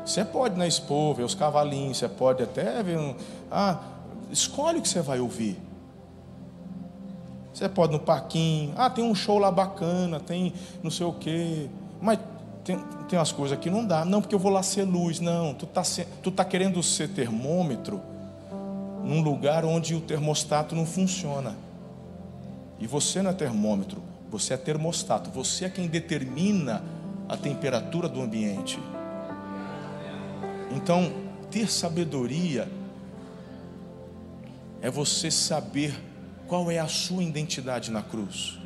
[0.05, 3.14] Você pode na Expo ver os cavalinhos, você pode até ver um.
[3.50, 3.79] Ah,
[4.31, 5.61] escolhe o que você vai ouvir.
[7.53, 11.68] Você pode no parquinho, ah, tem um show lá bacana, tem não sei o quê.
[12.00, 12.18] Mas
[12.64, 14.05] tem, tem umas coisas que não dá.
[14.05, 15.20] Não, porque eu vou lá ser luz.
[15.20, 15.83] Não, tu está
[16.23, 18.01] tu tá querendo ser termômetro
[19.05, 21.57] num lugar onde o termostato não funciona.
[22.79, 25.31] E você não é termômetro, você é termostato.
[25.31, 26.83] Você é quem determina
[27.29, 28.79] a temperatura do ambiente.
[30.75, 31.12] Então,
[31.51, 32.68] ter sabedoria
[34.81, 35.94] é você saber
[36.46, 38.59] qual é a sua identidade na cruz.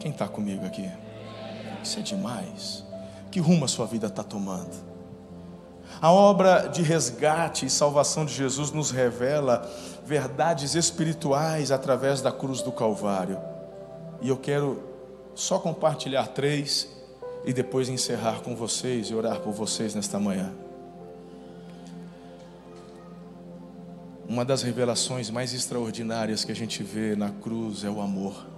[0.00, 0.88] Quem está comigo aqui?
[1.84, 2.82] Isso é demais.
[3.30, 4.74] Que rumo a sua vida está tomando?
[6.00, 9.70] A obra de resgate e salvação de Jesus nos revela
[10.04, 13.38] verdades espirituais através da cruz do Calvário.
[14.22, 14.82] E eu quero
[15.34, 16.88] só compartilhar três
[17.44, 20.52] e depois encerrar com vocês e orar por vocês nesta manhã.
[24.26, 28.53] Uma das revelações mais extraordinárias que a gente vê na cruz é o amor.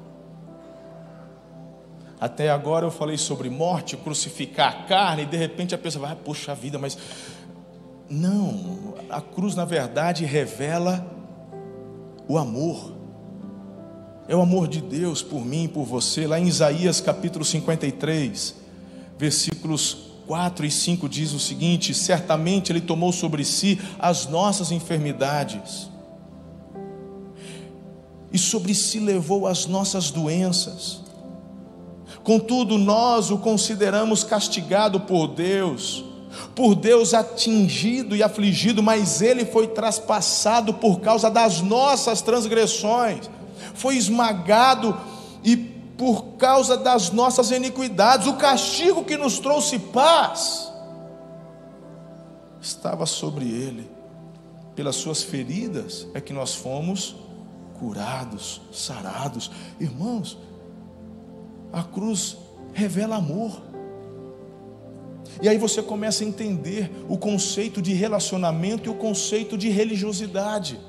[2.20, 6.12] Até agora eu falei sobre morte, crucificar a carne, e de repente a pessoa vai,
[6.12, 6.96] ah, puxa vida, mas.
[8.08, 11.04] Não, a cruz na verdade revela
[12.28, 12.94] o amor.
[14.28, 16.26] É o amor de Deus por mim e por você.
[16.26, 18.54] Lá em Isaías capítulo 53,
[19.18, 25.90] versículos 4 e 5 diz o seguinte: Certamente Ele tomou sobre si as nossas enfermidades,
[28.32, 31.05] e sobre si levou as nossas doenças.
[32.26, 36.04] Contudo, nós o consideramos castigado por Deus,
[36.56, 43.30] por Deus atingido e afligido, mas ele foi traspassado por causa das nossas transgressões,
[43.74, 45.00] foi esmagado
[45.44, 48.26] e por causa das nossas iniquidades.
[48.26, 50.68] O castigo que nos trouxe paz
[52.60, 53.88] estava sobre ele.
[54.74, 57.14] Pelas suas feridas é que nós fomos
[57.78, 59.48] curados, sarados.
[59.78, 60.36] Irmãos,
[61.76, 62.38] A cruz
[62.72, 63.60] revela amor.
[65.42, 70.80] E aí você começa a entender o conceito de relacionamento e o conceito de religiosidade.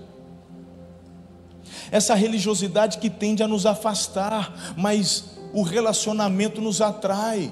[1.92, 7.52] Essa religiosidade que tende a nos afastar, mas o relacionamento nos atrai.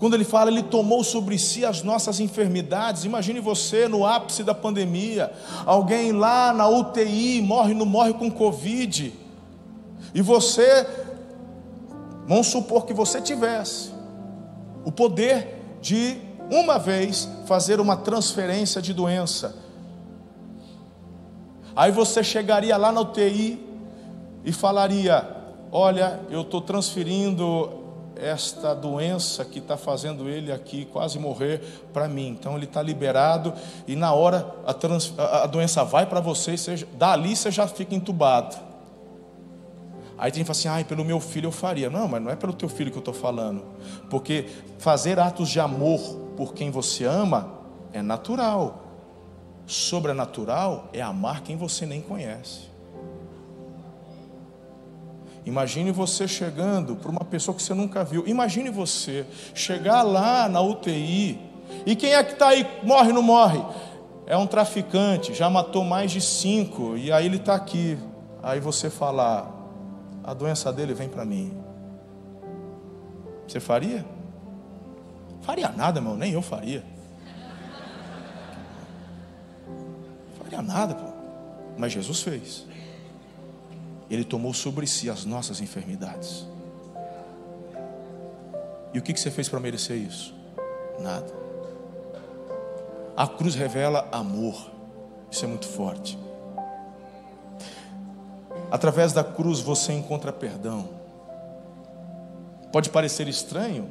[0.00, 3.04] Quando ele fala, ele tomou sobre si as nossas enfermidades.
[3.04, 5.32] Imagine você no ápice da pandemia,
[5.64, 9.12] alguém lá na UTI morre, não morre com Covid,
[10.14, 10.86] e você,
[12.26, 13.92] vamos supor que você tivesse
[14.84, 16.18] o poder de
[16.50, 19.54] uma vez fazer uma transferência de doença.
[21.74, 23.58] Aí você chegaria lá na UTI
[24.44, 25.36] e falaria:
[25.70, 27.80] Olha, eu estou transferindo
[28.14, 31.60] esta doença que está fazendo ele aqui quase morrer
[31.92, 32.28] para mim.
[32.28, 33.54] Então ele está liberado
[33.86, 37.66] e na hora a, trans, a, a doença vai para você, você, dali você já
[37.66, 38.71] fica entubado.
[40.22, 41.90] Aí tem que falar assim, ai, pelo meu filho eu faria.
[41.90, 43.64] Não, mas não é pelo teu filho que eu estou falando.
[44.08, 44.46] Porque
[44.78, 45.98] fazer atos de amor
[46.36, 47.58] por quem você ama
[47.92, 48.84] é natural.
[49.66, 52.70] Sobrenatural é amar quem você nem conhece.
[55.44, 58.22] Imagine você chegando para uma pessoa que você nunca viu.
[58.24, 61.36] Imagine você chegar lá na UTI.
[61.84, 62.64] E quem é que está aí?
[62.84, 63.60] Morre não morre?
[64.24, 66.96] É um traficante, já matou mais de cinco.
[66.96, 67.98] E aí ele está aqui.
[68.40, 69.61] Aí você falar:
[70.24, 71.56] a doença dele vem para mim.
[73.46, 74.04] Você faria?
[75.42, 76.84] Faria nada, irmão, nem eu faria.
[80.38, 81.12] Faria nada, pô.
[81.76, 82.66] Mas Jesus fez.
[84.08, 86.46] Ele tomou sobre si as nossas enfermidades.
[88.94, 90.34] E o que você fez para merecer isso?
[91.00, 91.32] Nada.
[93.16, 94.70] A cruz revela amor.
[95.30, 96.18] Isso é muito forte.
[98.72, 100.88] Através da cruz você encontra perdão.
[102.72, 103.86] Pode parecer estranho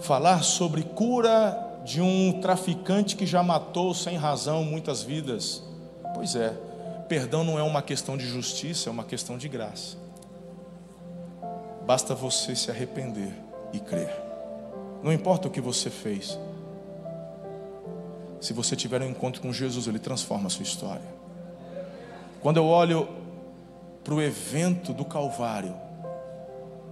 [0.00, 5.62] falar sobre cura de um traficante que já matou sem razão muitas vidas.
[6.12, 6.50] Pois é,
[7.08, 9.96] perdão não é uma questão de justiça, é uma questão de graça.
[11.86, 13.32] Basta você se arrepender
[13.72, 14.14] e crer.
[15.02, 16.38] Não importa o que você fez.
[18.42, 21.14] Se você tiver um encontro com Jesus, ele transforma a sua história.
[22.42, 23.23] Quando eu olho
[24.04, 25.74] para o evento do Calvário,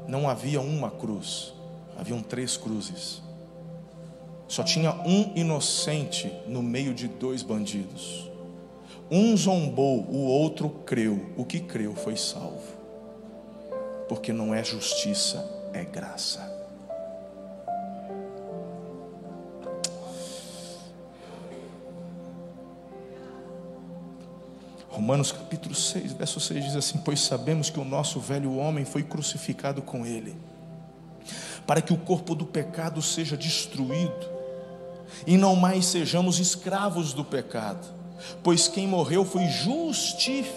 [0.09, 1.53] não havia uma cruz,
[1.99, 3.23] haviam três cruzes.
[4.49, 8.31] Só tinha um inocente no meio de dois bandidos.
[9.11, 11.33] Um zombou, o outro creu.
[11.37, 12.63] O que creu foi salvo.
[14.09, 16.52] Porque não é justiça, é graça.
[25.03, 29.03] Romanos capítulo 6, verso 6 diz assim: Pois sabemos que o nosso velho homem foi
[29.03, 30.37] crucificado com ele,
[31.67, 34.31] para que o corpo do pecado seja destruído,
[35.27, 37.85] e não mais sejamos escravos do pecado,
[38.45, 40.53] pois quem morreu foi justificado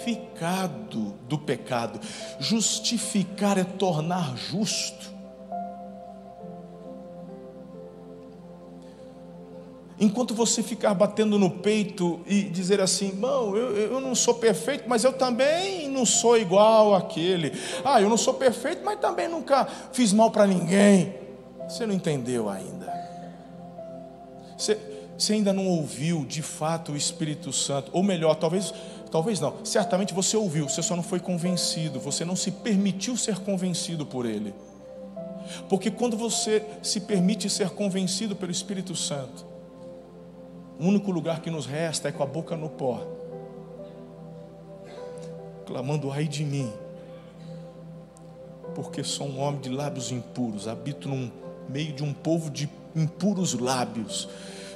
[1.27, 1.99] do pecado.
[2.39, 5.14] Justificar é tornar justo.
[9.97, 14.84] Enquanto você ficar batendo no peito e dizer assim, irmão, eu, eu não sou perfeito,
[14.88, 17.53] mas eu também não sou igual àquele.
[17.84, 21.15] Ah, eu não sou perfeito, mas também nunca fiz mal para ninguém.
[21.67, 22.93] Você não entendeu ainda.
[24.58, 24.77] Você,
[25.17, 27.89] você ainda não ouviu de fato o Espírito Santo.
[27.93, 28.73] Ou melhor, talvez,
[29.10, 29.63] talvez não.
[29.63, 32.01] Certamente você ouviu, você só não foi convencido.
[32.01, 34.53] Você não se permitiu ser convencido por ele.
[35.69, 39.54] Porque quando você se permite ser convencido pelo Espírito Santo,
[40.79, 43.05] o único lugar que nos resta é com a boca no pó,
[45.65, 46.71] clamando: ai de mim,
[48.73, 51.31] porque sou um homem de lábios impuros, habito no
[51.69, 54.27] meio de um povo de impuros lábios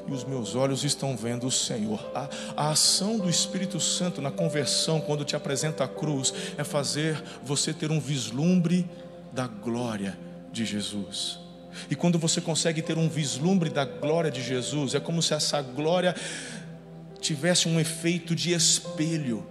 [0.08, 2.00] e os meus olhos estão vendo o Senhor.
[2.16, 7.24] A, a, ação do Espírito Santo na conversão, quando te apresenta a cruz, é fazer
[7.44, 8.90] você ter um vislumbre
[9.32, 10.18] da glória
[10.52, 11.49] de Jesus.
[11.90, 15.62] E quando você consegue ter um vislumbre da glória de Jesus, é como se essa
[15.62, 16.16] glória
[17.20, 19.46] tivesse um efeito de espelho.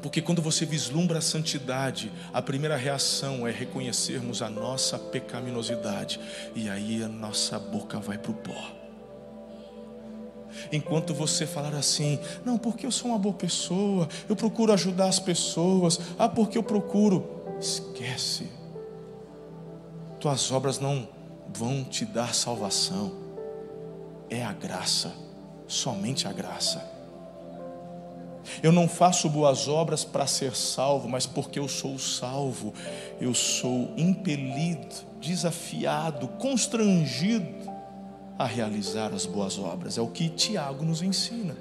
[0.00, 6.18] Porque quando você vislumbra a santidade, a primeira reação é reconhecermos a nossa pecaminosidade,
[6.56, 8.72] e aí a nossa boca vai para o pó.
[10.72, 15.18] Enquanto você falar assim, não, porque eu sou uma boa pessoa, eu procuro ajudar as
[15.18, 18.61] pessoas, ah, porque eu procuro, esquece
[20.22, 21.08] tuas obras não
[21.52, 23.12] vão te dar salvação.
[24.30, 25.12] É a graça,
[25.66, 26.88] somente a graça.
[28.62, 32.72] Eu não faço boas obras para ser salvo, mas porque eu sou salvo,
[33.20, 37.68] eu sou impelido, desafiado, constrangido
[38.38, 39.98] a realizar as boas obras.
[39.98, 41.56] É o que Tiago nos ensina.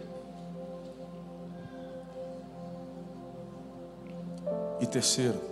[4.80, 5.51] E terceiro,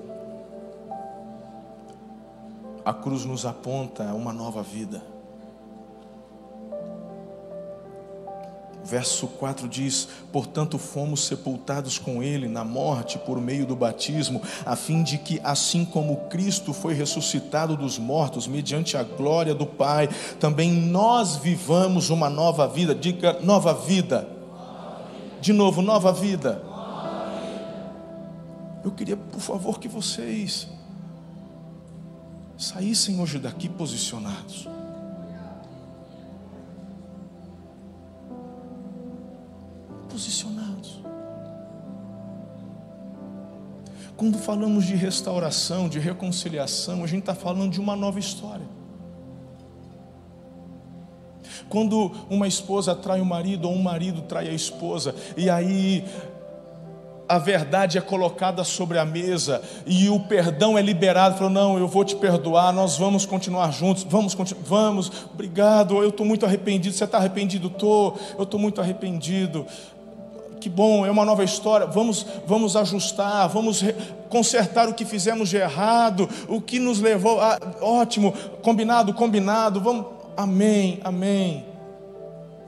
[2.83, 5.01] a cruz nos aponta uma nova vida.
[8.83, 14.75] Verso 4 diz: Portanto, fomos sepultados com Ele na morte por meio do batismo, a
[14.75, 20.09] fim de que, assim como Cristo foi ressuscitado dos mortos, mediante a glória do Pai,
[20.39, 22.95] também nós vivamos uma nova vida.
[22.95, 24.27] Diga nova vida.
[25.39, 26.63] De novo, nova vida.
[28.83, 30.67] Eu queria, por favor, que vocês
[32.59, 34.67] saíssem hoje daqui posicionados.
[40.09, 40.99] Posicionados.
[44.17, 48.67] Quando falamos de restauração, de reconciliação, a gente está falando de uma nova história.
[51.69, 56.03] Quando uma esposa trai o marido ou um marido trai a esposa, e aí
[57.29, 61.35] a verdade é colocada sobre a mesa e o perdão é liberado.
[61.35, 66.01] Falou: Não, eu vou te perdoar, nós vamos continuar juntos, vamos, vamos, obrigado.
[66.01, 66.95] Eu estou muito arrependido.
[66.95, 67.67] Você está arrependido?
[67.67, 69.67] Estou, eu estou muito arrependido.
[70.59, 71.85] Que bom, é uma nova história.
[71.85, 73.85] Vamos, vamos ajustar, vamos
[74.27, 77.39] consertar o que fizemos de errado, o que nos levou.
[77.39, 79.79] A, ótimo, combinado, combinado.
[79.79, 81.68] Vamos, amém, amém.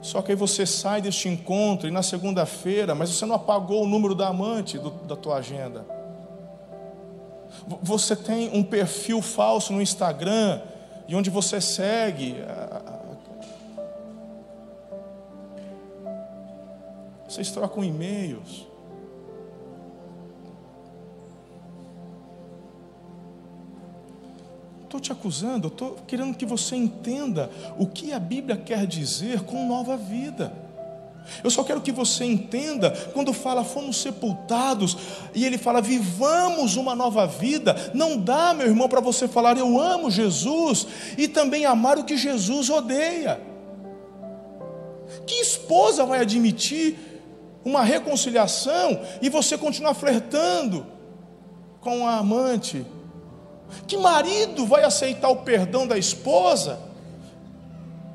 [0.02, 3.86] Só que aí você sai deste encontro e na segunda-feira, mas você não apagou o
[3.86, 5.86] número da amante do, da tua agenda.
[7.80, 10.60] Você tem um perfil falso no Instagram
[11.06, 12.34] e onde você segue.
[17.28, 18.71] Vocês trocam e-mails.
[24.92, 29.66] Estou te acusando, estou querendo que você entenda o que a Bíblia quer dizer com
[29.66, 30.52] nova vida.
[31.42, 34.96] Eu só quero que você entenda, quando fala fomos sepultados,
[35.32, 39.80] e ele fala vivamos uma nova vida, não dá, meu irmão, para você falar eu
[39.80, 40.86] amo Jesus
[41.16, 43.40] e também amar o que Jesus odeia.
[45.26, 46.98] Que esposa vai admitir
[47.64, 50.84] uma reconciliação e você continuar flertando
[51.80, 52.84] com a amante?
[53.86, 56.78] Que marido vai aceitar o perdão da esposa?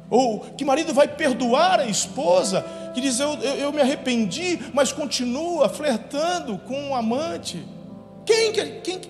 [0.10, 4.91] Ou que marido vai perdoar a esposa que diz: Eu, eu, eu me arrependi, mas
[4.91, 7.66] continua flertando com um amante?
[8.26, 8.51] Quem,
[8.82, 9.01] quem,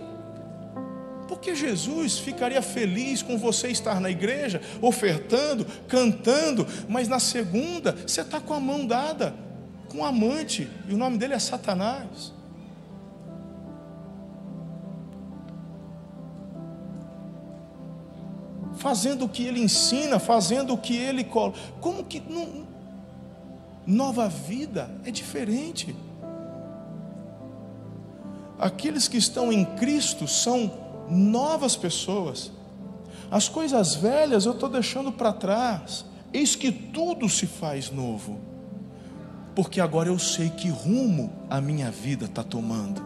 [1.27, 8.21] porque Jesus ficaria feliz com você estar na igreja, ofertando, cantando, mas na segunda você
[8.21, 9.33] está com a mão dada
[9.87, 12.33] com um amante, e o nome dele é Satanás.
[18.77, 21.59] Fazendo o que ele ensina, fazendo o que ele coloca.
[21.81, 22.67] Como que não,
[23.85, 25.95] nova vida é diferente?
[28.59, 30.71] Aqueles que estão em Cristo são
[31.09, 32.51] novas pessoas.
[33.29, 36.05] As coisas velhas eu estou deixando para trás.
[36.33, 38.39] Eis que tudo se faz novo.
[39.55, 43.01] Porque agora eu sei que rumo a minha vida está tomando.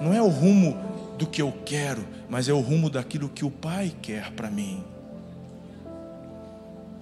[0.00, 0.76] Não é o rumo
[1.18, 4.84] do que eu quero, mas é o rumo daquilo que o Pai quer para mim,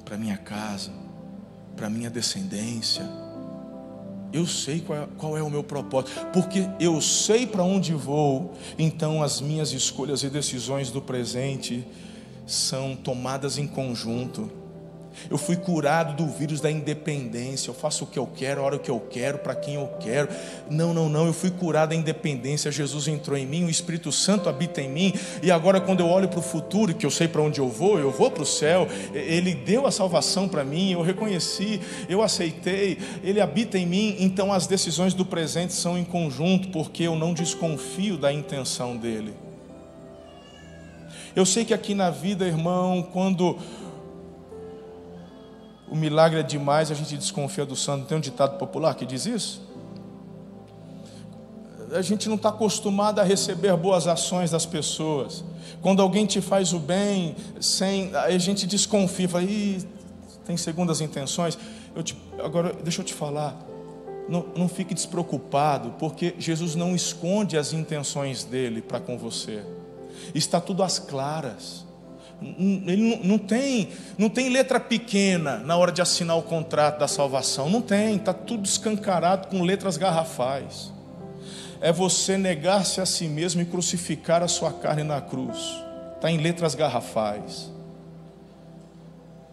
[0.05, 0.93] para minha casa,
[1.77, 3.09] para minha descendência.
[4.33, 8.55] Eu sei qual é, qual é, o meu propósito, porque eu sei para onde vou,
[8.77, 11.87] então as minhas escolhas e decisões do presente
[12.47, 14.51] são tomadas em conjunto.
[15.31, 17.71] Eu fui curado do vírus da independência.
[17.71, 20.29] Eu faço o que eu quero, a hora que eu quero, para quem eu quero.
[20.71, 21.27] Não, não, não.
[21.27, 22.71] Eu fui curado da independência.
[22.71, 25.15] Jesus entrou em mim, o Espírito Santo habita em mim.
[25.43, 27.99] E agora, quando eu olho para o futuro, que eu sei para onde eu vou,
[27.99, 28.89] eu vou para o céu.
[29.12, 30.93] Ele deu a salvação para mim.
[30.93, 32.99] Eu reconheci, eu aceitei.
[33.23, 34.17] Ele habita em mim.
[34.19, 39.35] Então, as decisões do presente são em conjunto, porque eu não desconfio da intenção dele.
[41.35, 43.59] Eu sei que aqui na vida, irmão, quando
[45.89, 48.07] o milagre é demais, a gente desconfia do santo.
[48.07, 49.62] Tem um ditado popular que diz isso?
[51.93, 55.45] A gente não está acostumado a receber boas ações das pessoas.
[55.80, 59.87] Quando alguém te faz o bem, sem, a gente desconfia, fala, Ih,
[60.45, 61.59] tem segundas intenções.
[61.95, 63.57] Eu te, agora, deixa eu te falar,
[64.28, 69.62] não, não fique despreocupado, porque Jesus não esconde as intenções dele para com você.
[70.35, 71.85] Está tudo às claras.
[72.43, 77.09] Ele não, não, tem, não tem letra pequena na hora de assinar o contrato da
[77.09, 77.70] salvação.
[77.70, 80.93] Não tem, está tudo escancarado com letras garrafais.
[81.80, 85.59] É você negar-se a si mesmo e crucificar a sua carne na cruz.
[86.16, 87.70] Está em letras garrafais.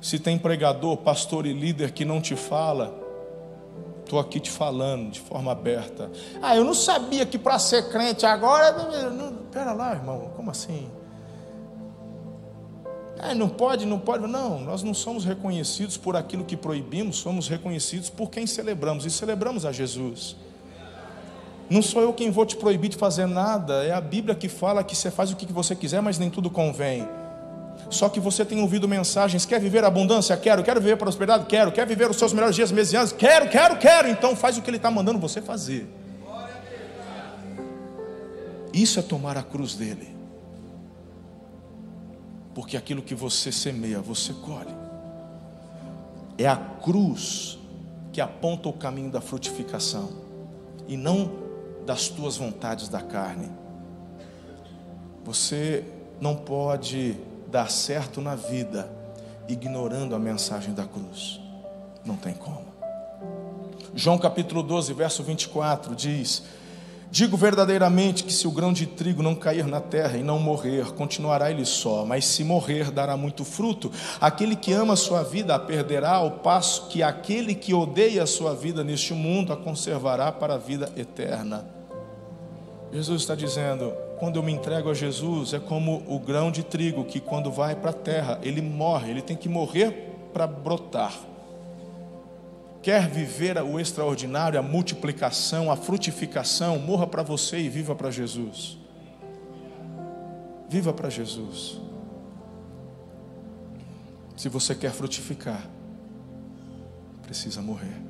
[0.01, 2.93] Se tem pregador, pastor e líder que não te fala,
[4.03, 6.09] estou aqui te falando de forma aberta.
[6.41, 8.73] Ah, eu não sabia que para ser crente agora.
[9.51, 10.89] Pera lá, irmão, como assim?
[13.23, 14.25] Ah, não pode, não pode.
[14.25, 19.11] Não, nós não somos reconhecidos por aquilo que proibimos, somos reconhecidos por quem celebramos, e
[19.11, 20.35] celebramos a Jesus.
[21.69, 24.83] Não sou eu quem vou te proibir de fazer nada, é a Bíblia que fala
[24.83, 27.07] que você faz o que você quiser, mas nem tudo convém.
[27.91, 30.35] Só que você tem ouvido mensagens: quer viver abundância?
[30.35, 30.63] Quero.
[30.63, 31.45] Quero viver prosperidade?
[31.45, 31.71] Quero.
[31.71, 33.11] Quer viver os seus melhores dias, meses e anos?
[33.11, 34.07] Quero, quero, quero.
[34.07, 35.87] Então faz o que Ele está mandando você fazer.
[38.73, 40.20] Isso é tomar a cruz dele.
[42.53, 44.75] Porque aquilo que você semeia, você colhe.
[46.37, 47.57] É a cruz
[48.11, 50.09] que aponta o caminho da frutificação
[50.87, 51.31] e não
[51.85, 53.49] das tuas vontades da carne.
[55.23, 55.85] Você
[56.19, 57.17] não pode
[57.49, 58.91] dar certo na vida
[59.47, 61.39] ignorando a mensagem da cruz.
[62.05, 62.71] Não tem como.
[63.93, 66.43] João capítulo 12, verso 24 diz:
[67.11, 70.93] Digo verdadeiramente que se o grão de trigo não cair na terra e não morrer,
[70.93, 73.91] continuará ele só, mas se morrer, dará muito fruto.
[74.21, 78.27] Aquele que ama a sua vida a perderá, ao passo que aquele que odeia a
[78.27, 81.65] sua vida neste mundo a conservará para a vida eterna.
[82.93, 87.03] Jesus está dizendo: quando eu me entrego a Jesus, é como o grão de trigo
[87.03, 91.13] que, quando vai para a terra, ele morre, ele tem que morrer para brotar.
[92.81, 98.77] Quer viver o extraordinário, a multiplicação, a frutificação, morra para você e viva para Jesus.
[100.67, 101.79] Viva para Jesus.
[104.35, 105.67] Se você quer frutificar,
[107.21, 108.01] precisa morrer.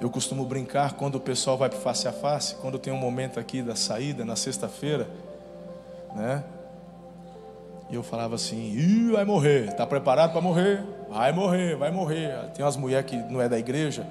[0.00, 3.38] Eu costumo brincar quando o pessoal vai para face a face, quando tem um momento
[3.38, 5.08] aqui da saída, na sexta-feira,
[6.16, 6.42] né?
[7.88, 10.82] E eu falava assim: Ih, vai morrer, está preparado para morrer?
[11.14, 12.50] Vai morrer, vai morrer.
[12.54, 14.04] Tem umas mulheres que não é da igreja.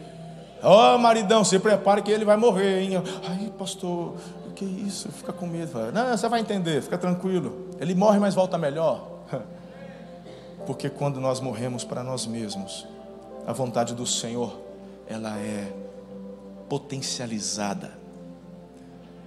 [0.63, 2.91] Ó, oh, maridão, se prepare que ele vai morrer, hein?
[3.27, 4.15] Ai, pastor,
[4.55, 5.11] que isso?
[5.11, 5.91] Fica com medo.
[5.91, 7.67] Não, você vai entender, fica tranquilo.
[7.77, 9.05] Ele morre, mas volta melhor.
[10.65, 12.87] Porque quando nós morremos para nós mesmos,
[13.45, 14.57] a vontade do Senhor
[15.05, 15.73] ela é
[16.69, 17.91] potencializada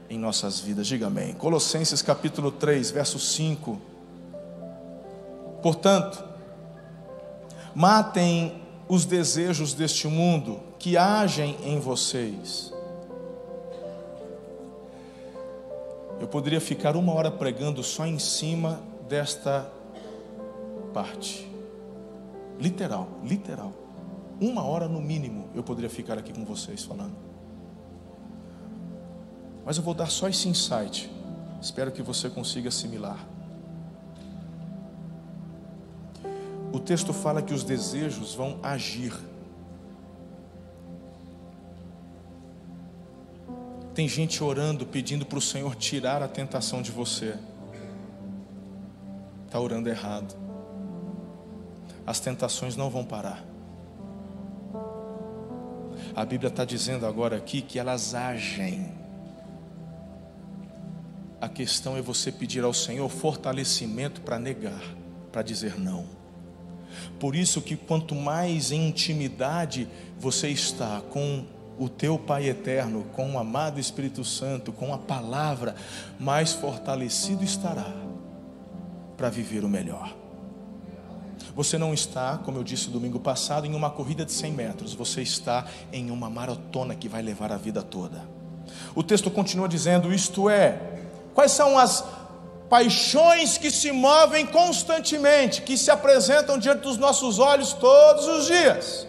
[0.09, 0.87] em nossas vidas.
[0.87, 1.35] Diga amém.
[1.35, 3.79] Colossenses capítulo 3, verso 5.
[5.61, 6.36] Portanto,
[7.77, 12.73] matem os desejos deste mundo que agem em vocês.
[16.19, 19.71] Eu poderia ficar uma hora pregando só em cima desta
[20.95, 21.47] parte.
[22.59, 23.75] Literal, literal.
[24.41, 27.15] Uma hora no mínimo eu poderia ficar aqui com vocês falando.
[29.67, 31.13] Mas eu vou dar só esse insight.
[31.61, 33.36] Espero que você consiga assimilar.
[36.77, 39.11] O texto fala que os desejos vão agir.
[43.95, 47.35] Tem gente orando, pedindo para o Senhor tirar a tentação de você.
[49.47, 50.37] Está orando errado.
[52.07, 53.43] As tentações não vão parar.
[56.15, 58.93] A Bíblia está dizendo agora aqui que elas agem.
[61.41, 64.83] A questão é você pedir ao Senhor fortalecimento para negar,
[65.33, 66.16] para dizer não.
[67.19, 69.89] Por isso que quanto mais em intimidade
[70.19, 71.45] você está com
[71.79, 75.75] o teu Pai eterno, com o amado Espírito Santo, com a palavra,
[76.19, 77.93] mais fortalecido estará
[79.17, 80.15] para viver o melhor.
[81.55, 85.23] Você não está, como eu disse domingo passado, em uma corrida de 100 metros, você
[85.23, 88.23] está em uma maratona que vai levar a vida toda.
[88.95, 90.99] O texto continua dizendo: isto é,
[91.35, 92.05] quais são as
[92.69, 99.07] paixões que se movem constantemente, que se apresentam diante dos nossos olhos todos os dias?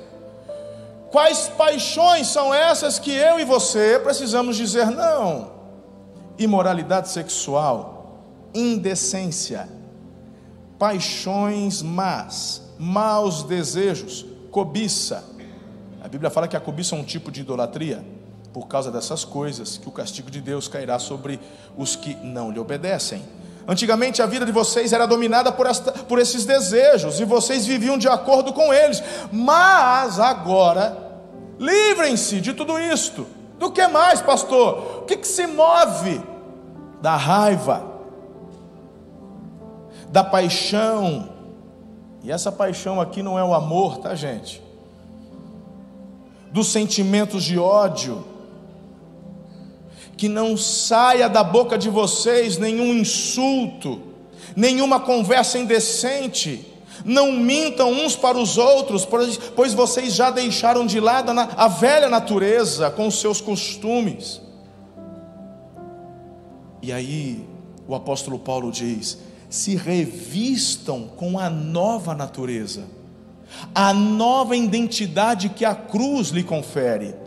[1.11, 5.51] Quais paixões são essas que eu e você precisamos dizer não?
[6.37, 8.21] Imoralidade sexual,
[8.53, 9.67] indecência,
[10.77, 15.23] paixões más, maus desejos, cobiça.
[16.03, 18.05] A Bíblia fala que a cobiça é um tipo de idolatria.
[18.53, 21.39] Por causa dessas coisas, que o castigo de Deus cairá sobre
[21.77, 23.23] os que não lhe obedecem.
[23.67, 27.97] Antigamente a vida de vocês era dominada por, esta, por esses desejos e vocês viviam
[27.97, 29.03] de acordo com eles.
[29.31, 30.97] Mas agora,
[31.59, 33.27] livrem-se de tudo isto.
[33.59, 34.99] Do que mais, pastor?
[34.99, 36.21] O que, que se move?
[37.01, 37.83] Da raiva,
[40.09, 41.29] da paixão,
[42.23, 44.61] e essa paixão aqui não é o amor, tá, gente?
[46.51, 48.23] Dos sentimentos de ódio,
[50.17, 54.01] que não saia da boca de vocês nenhum insulto,
[54.55, 56.65] nenhuma conversa indecente,
[57.05, 59.05] não mintam uns para os outros,
[59.55, 64.41] pois vocês já deixaram de lado a velha natureza com os seus costumes.
[66.81, 67.47] E aí
[67.87, 72.85] o apóstolo Paulo diz: se revistam com a nova natureza,
[73.73, 77.26] a nova identidade que a cruz lhe confere.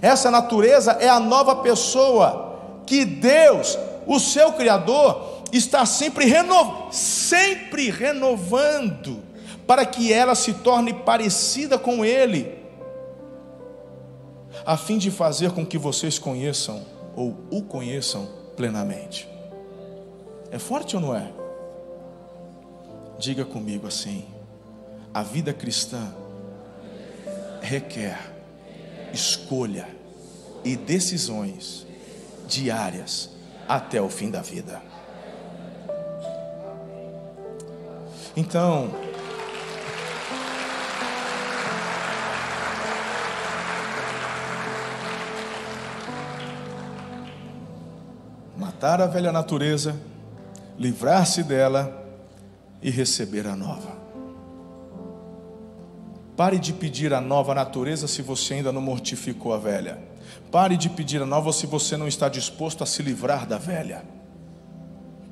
[0.00, 6.90] Essa natureza é a nova pessoa que Deus, o seu Criador, está sempre, reno...
[6.90, 9.22] sempre renovando,
[9.66, 12.58] para que ela se torne parecida com Ele,
[14.64, 16.84] a fim de fazer com que vocês conheçam
[17.16, 19.28] ou o conheçam plenamente.
[20.50, 21.30] É forte ou não é?
[23.18, 24.24] Diga comigo assim:
[25.14, 26.12] a vida cristã
[27.60, 28.29] requer
[29.12, 29.88] escolha
[30.64, 31.86] e decisões
[32.46, 33.30] diárias
[33.68, 34.82] até o fim da vida.
[38.36, 38.90] Então,
[48.56, 49.94] matar a velha natureza
[50.78, 52.02] livrar-se dela
[52.80, 53.99] e receber a nova.
[56.40, 59.98] Pare de pedir a nova natureza se você ainda não mortificou a velha.
[60.50, 64.02] Pare de pedir a nova se você não está disposto a se livrar da velha.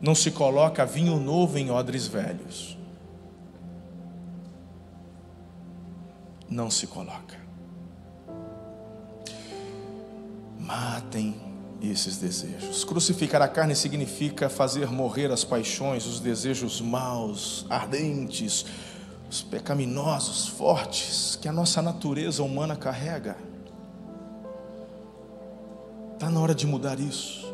[0.02, 2.76] Não se coloca vinho novo em odres velhos.
[6.46, 7.38] Não se coloca.
[10.60, 11.40] Matem
[11.80, 12.84] esses desejos.
[12.84, 18.66] Crucificar a carne significa fazer morrer as paixões, os desejos maus, ardentes,
[19.30, 23.36] os pecaminosos, fortes, que a nossa natureza humana carrega.
[26.14, 27.47] Está na hora de mudar isso.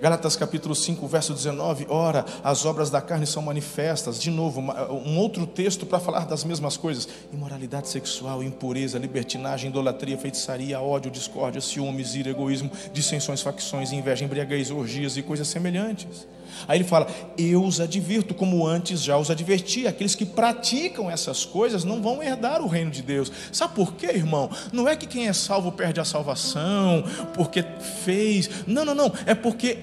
[0.00, 1.86] Gálatas capítulo 5, verso 19.
[1.88, 4.20] Ora, as obras da carne são manifestas.
[4.20, 10.18] De novo, um outro texto para falar das mesmas coisas: imoralidade sexual, impureza, libertinagem, idolatria,
[10.18, 16.26] feitiçaria, ódio, discórdia, ciúmes, ira, egoísmo, dissensões, facções, inveja, embriaguez, orgias e coisas semelhantes.
[16.66, 19.86] Aí ele fala: Eu os advirto, como antes já os adverti.
[19.86, 23.30] Aqueles que praticam essas coisas não vão herdar o reino de Deus.
[23.52, 24.50] Sabe por quê, irmão?
[24.72, 27.64] Não é que quem é salvo perde a salvação, porque
[28.04, 28.50] fez.
[28.66, 29.12] Não, não, não.
[29.26, 29.77] É porque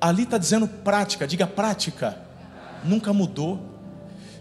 [0.00, 2.16] ali está dizendo prática, diga prática.
[2.84, 3.60] Nunca mudou.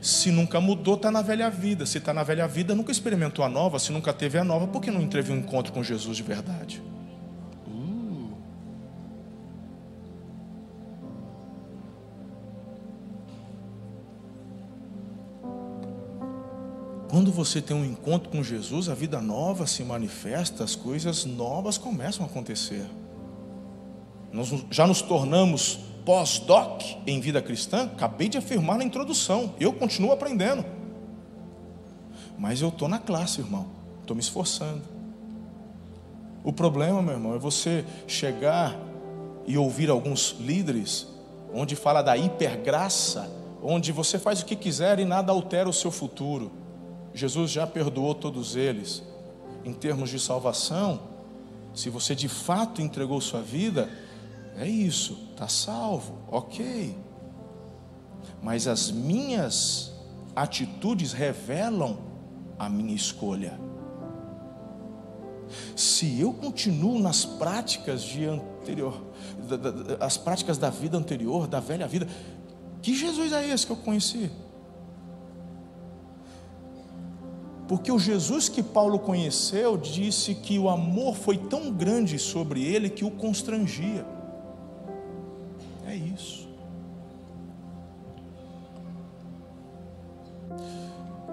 [0.02, 1.86] Se nunca mudou, está na velha vida.
[1.86, 3.80] Se está na velha vida, nunca experimentou a nova.
[3.80, 6.82] Se nunca teve a nova, por que não teve um encontro com Jesus de verdade?
[17.10, 21.76] Quando você tem um encontro com Jesus, a vida nova se manifesta, as coisas novas
[21.76, 22.86] começam a acontecer.
[24.32, 30.12] Nós já nos tornamos pós-doc em vida cristã, acabei de afirmar na introdução, eu continuo
[30.12, 30.66] aprendendo.
[32.38, 33.68] Mas eu estou na classe, irmão,
[34.02, 34.82] estou me esforçando.
[36.44, 38.76] O problema, meu irmão, é você chegar
[39.46, 41.08] e ouvir alguns líderes,
[41.54, 43.30] onde fala da hipergraça,
[43.62, 46.52] onde você faz o que quiser e nada altera o seu futuro.
[47.14, 49.04] Jesus já perdoou todos eles.
[49.66, 51.02] Em termos de salvação,
[51.74, 53.90] se você de fato entregou sua vida,
[54.60, 56.94] é isso, está salvo, ok.
[58.42, 59.94] Mas as minhas
[60.36, 61.98] atitudes revelam
[62.58, 63.58] a minha escolha.
[65.78, 69.02] Se eu continuo nas práticas de anterior,
[69.98, 72.06] as práticas da vida anterior, da velha vida,
[72.82, 74.30] que Jesus é esse que eu conheci?
[77.66, 82.90] Porque o Jesus que Paulo conheceu disse que o amor foi tão grande sobre ele
[82.90, 84.19] que o constrangia.
[86.20, 86.48] Isso.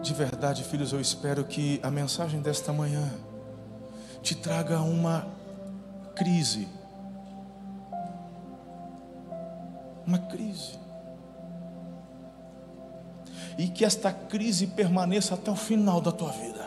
[0.03, 3.11] De verdade, filhos, eu espero que a mensagem desta manhã
[4.23, 5.27] te traga uma
[6.15, 6.69] crise.
[10.07, 10.87] Uma crise
[13.59, 16.67] e que esta crise permaneça até o final da tua vida.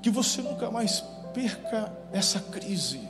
[0.00, 1.00] Que você nunca mais
[1.32, 3.08] perca essa crise.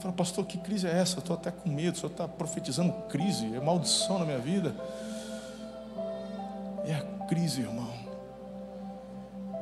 [0.00, 1.18] Você fala, pastor, que crise é essa?
[1.18, 4.74] Estou até com medo, senhor está profetizando crise, é maldição na minha vida.
[6.86, 7.92] É a crise, irmão,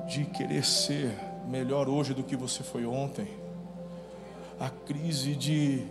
[0.07, 1.13] de querer ser
[1.49, 3.27] melhor hoje do que você foi ontem.
[4.61, 5.85] A crise de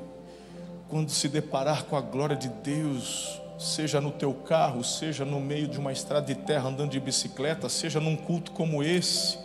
[0.87, 5.67] quando se deparar com a glória de Deus, seja no teu carro, seja no meio
[5.67, 9.37] de uma estrada de terra andando de bicicleta, seja num culto como esse,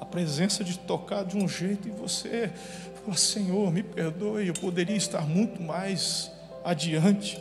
[0.00, 2.50] a presença de tocar de um jeito e você
[3.06, 6.30] fala: Senhor, me perdoe, eu poderia estar muito mais
[6.64, 7.40] adiante.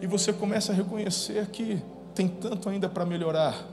[0.00, 1.82] E você começa a reconhecer que
[2.14, 3.66] tem tanto ainda para melhorar.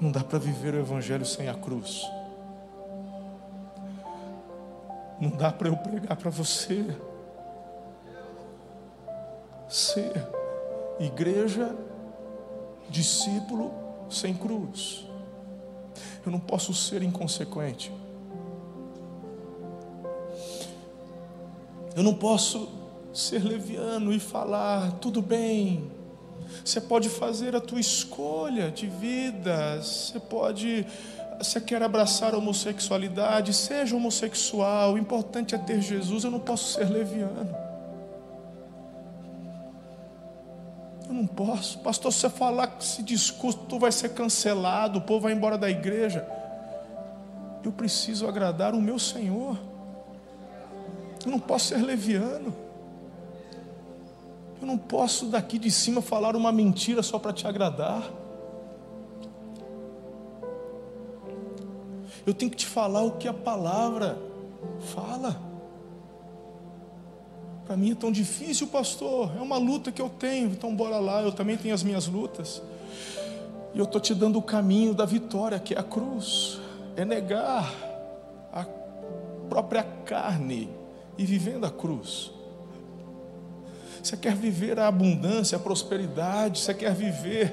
[0.00, 2.02] Não dá para viver o Evangelho sem a cruz.
[5.18, 6.84] Não dá para eu pregar para você
[9.68, 10.12] ser
[10.98, 11.74] igreja,
[12.88, 13.72] discípulo
[14.10, 15.04] sem cruz.
[16.24, 17.92] Eu não posso ser inconsequente.
[21.94, 22.68] Eu não posso
[23.12, 25.90] ser leviano e falar, tudo bem,
[26.64, 29.80] você pode fazer a tua escolha de vida.
[29.82, 30.86] Você pode.
[31.38, 33.52] Você quer abraçar a homossexualidade?
[33.52, 34.94] Seja homossexual.
[34.94, 36.24] O importante é ter Jesus.
[36.24, 37.65] Eu não posso ser leviano.
[41.08, 41.78] Eu não posso.
[41.78, 45.56] Pastor, se você falar que esse discurso, tu vai ser cancelado, o povo vai embora
[45.56, 46.26] da igreja.
[47.64, 49.58] Eu preciso agradar o meu Senhor.
[51.24, 52.54] Eu não posso ser leviano.
[54.60, 58.02] Eu não posso daqui de cima falar uma mentira só para te agradar.
[62.26, 64.18] Eu tenho que te falar o que a palavra
[64.94, 65.45] fala.
[67.66, 69.32] Para mim é tão difícil, pastor.
[69.36, 70.50] É uma luta que eu tenho.
[70.50, 72.62] Então bora lá, eu também tenho as minhas lutas.
[73.74, 76.60] E eu estou te dando o caminho da vitória, que é a cruz.
[76.94, 77.74] É negar
[78.52, 78.64] a
[79.48, 80.70] própria carne
[81.18, 82.30] e vivendo a cruz.
[84.02, 87.52] Você quer viver a abundância, a prosperidade, você quer viver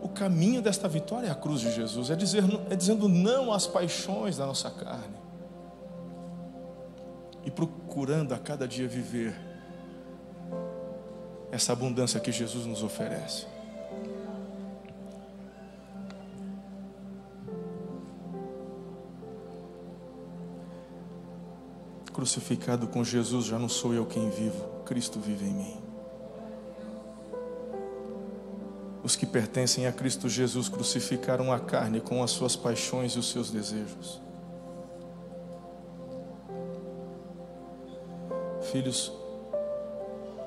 [0.00, 3.66] o caminho desta vitória é a cruz de Jesus, é, dizer, é dizendo não às
[3.66, 5.25] paixões da nossa carne
[7.46, 9.34] e procurando a cada dia viver
[11.52, 13.46] essa abundância que Jesus nos oferece.
[22.12, 25.80] Crucificado com Jesus, já não sou eu quem vivo, Cristo vive em mim.
[29.04, 33.30] Os que pertencem a Cristo Jesus crucificaram a carne com as suas paixões e os
[33.30, 34.25] seus desejos.
[38.72, 39.12] Filhos,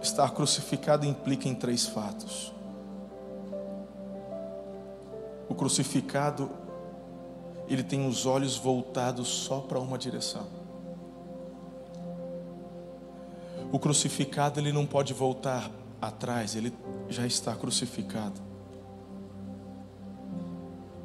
[0.01, 2.53] estar crucificado implica em três fatos.
[5.47, 6.49] O crucificado,
[7.67, 10.47] ele tem os olhos voltados só para uma direção.
[13.72, 15.70] O crucificado ele não pode voltar
[16.01, 16.74] atrás, ele
[17.07, 18.41] já está crucificado.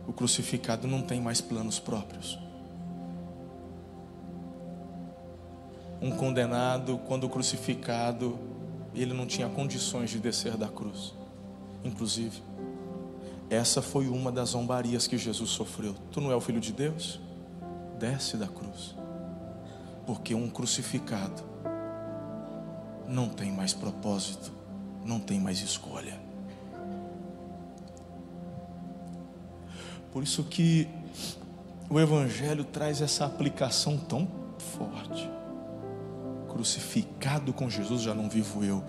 [0.07, 2.44] O crucificado não tem mais planos próprios.
[6.05, 8.39] Um condenado, quando crucificado,
[8.95, 11.15] ele não tinha condições de descer da cruz.
[11.83, 12.43] Inclusive,
[13.49, 15.95] essa foi uma das zombarias que Jesus sofreu.
[16.13, 17.19] Tu não é o filho de Deus?
[17.99, 18.95] Desce da cruz.
[20.07, 21.43] Porque um crucificado
[23.09, 24.53] não tem mais propósito,
[25.07, 26.21] não tem mais escolha.
[30.13, 30.87] Por isso que
[31.89, 34.29] o Evangelho traz essa aplicação tão
[34.59, 35.33] forte.
[36.55, 38.83] Crucificado com Jesus já não vivo eu.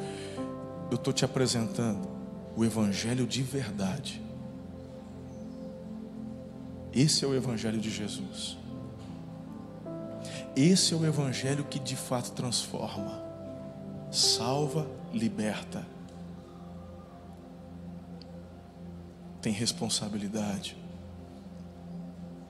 [0.90, 2.08] Eu estou te apresentando
[2.56, 4.22] o Evangelho de verdade.
[6.94, 8.58] Esse é o Evangelho de Jesus.
[10.56, 13.26] Esse é o Evangelho que de fato transforma
[14.16, 15.86] salva, liberta.
[19.42, 20.78] Tem responsabilidade,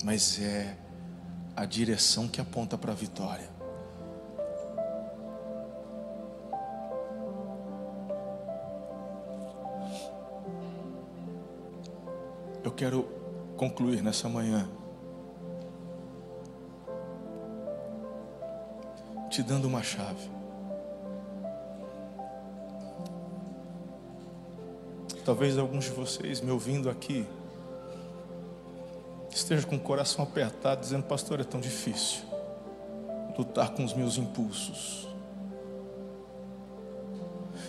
[0.04, 0.78] mas é
[1.56, 3.55] a direção que aponta para a vitória.
[12.66, 13.04] Eu quero
[13.58, 14.68] concluir nessa manhã
[19.30, 20.32] te dando uma chave.
[25.24, 27.28] Talvez alguns de vocês me ouvindo aqui
[29.30, 32.24] estejam com o coração apertado, dizendo: Pastor, é tão difícil
[33.38, 35.08] lutar com os meus impulsos.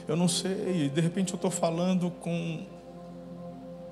[0.09, 2.65] Eu não sei, de repente eu estou falando com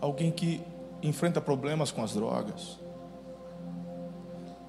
[0.00, 0.72] alguém que
[1.08, 2.78] enfrenta problemas com as drogas.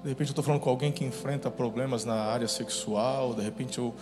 [0.02, 3.34] De repente eu estou falando com alguém que enfrenta problemas na área sexual.
[3.34, 3.94] De repente eu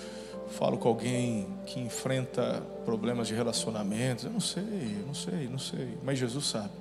[0.59, 4.25] falo com alguém que enfrenta problemas de relacionamentos.
[4.25, 5.97] Eu não sei, eu não sei, não sei.
[6.03, 6.73] Mas Jesus sabe.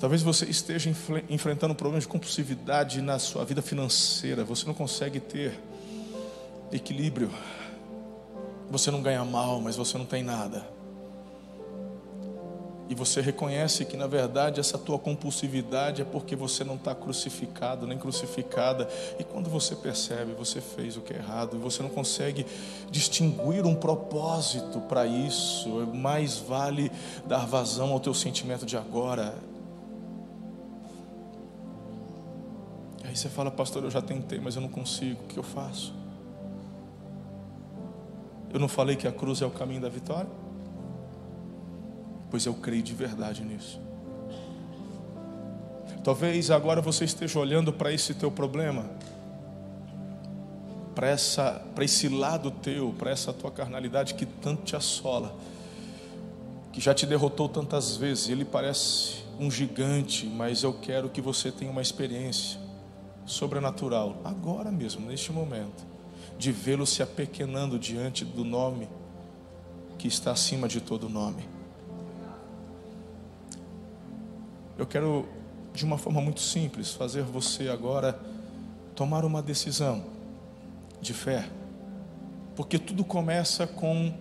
[0.00, 0.90] Talvez você esteja
[1.28, 4.44] enfrentando problemas de compulsividade na sua vida financeira.
[4.44, 5.58] Você não consegue ter
[6.72, 7.30] equilíbrio.
[8.70, 10.75] Você não ganha mal, mas você não tem nada
[12.88, 17.86] e você reconhece que na verdade essa tua compulsividade é porque você não está crucificado
[17.86, 21.90] nem crucificada, e quando você percebe, você fez o que é errado, e você não
[21.90, 22.46] consegue
[22.90, 26.90] distinguir um propósito para isso, mais vale
[27.26, 29.34] dar vazão ao teu sentimento de agora.
[33.04, 35.94] Aí você fala, pastor, eu já tentei, mas eu não consigo, o que eu faço?
[38.52, 40.45] Eu não falei que a cruz é o caminho da vitória?
[42.30, 43.80] Pois eu creio de verdade nisso.
[46.02, 48.88] Talvez agora você esteja olhando para esse teu problema,
[50.94, 55.34] para essa, para esse lado teu, para essa tua carnalidade que tanto te assola,
[56.72, 58.28] que já te derrotou tantas vezes.
[58.28, 62.60] Ele parece um gigante, mas eu quero que você tenha uma experiência
[63.26, 65.84] sobrenatural, agora mesmo, neste momento,
[66.38, 68.88] de vê-lo se apequenando diante do nome
[69.98, 71.55] que está acima de todo nome.
[74.78, 75.26] Eu quero,
[75.72, 78.18] de uma forma muito simples, fazer você agora
[78.94, 80.04] tomar uma decisão
[81.00, 81.48] de fé,
[82.54, 84.12] porque tudo começa com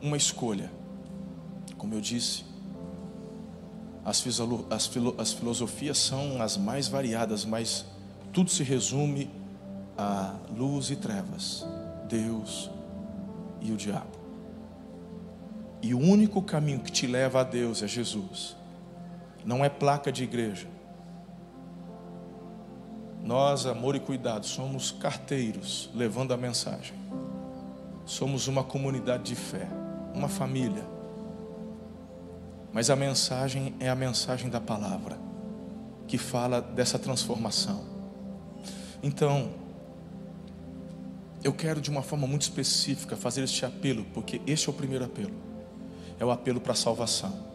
[0.00, 0.70] uma escolha.
[1.76, 2.44] Como eu disse,
[4.02, 4.24] as,
[4.70, 7.84] as, filo as filosofias são as mais variadas, mas
[8.32, 9.30] tudo se resume
[9.96, 11.66] a luz e trevas,
[12.08, 12.70] Deus
[13.60, 14.22] e o diabo.
[15.82, 18.61] E o único caminho que te leva a Deus é Jesus
[19.44, 20.68] não é placa de igreja.
[23.22, 26.94] Nós, amor e cuidado, somos carteiros levando a mensagem.
[28.04, 29.68] Somos uma comunidade de fé,
[30.12, 30.84] uma família.
[32.72, 35.18] Mas a mensagem é a mensagem da palavra,
[36.08, 37.84] que fala dessa transformação.
[39.02, 39.50] Então,
[41.44, 45.04] eu quero de uma forma muito específica fazer este apelo, porque este é o primeiro
[45.04, 45.34] apelo.
[46.18, 47.51] É o apelo para a salvação.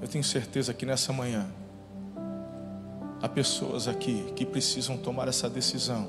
[0.00, 1.46] Eu tenho certeza que nessa manhã
[3.22, 6.08] há pessoas aqui que precisam tomar essa decisão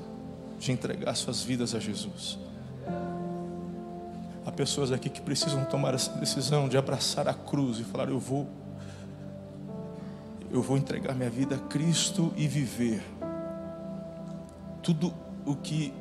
[0.58, 2.38] de entregar suas vidas a Jesus.
[4.44, 8.18] Há pessoas aqui que precisam tomar essa decisão de abraçar a cruz e falar: Eu
[8.18, 8.46] vou,
[10.50, 13.02] eu vou entregar minha vida a Cristo e viver
[14.82, 15.12] tudo
[15.44, 15.92] o que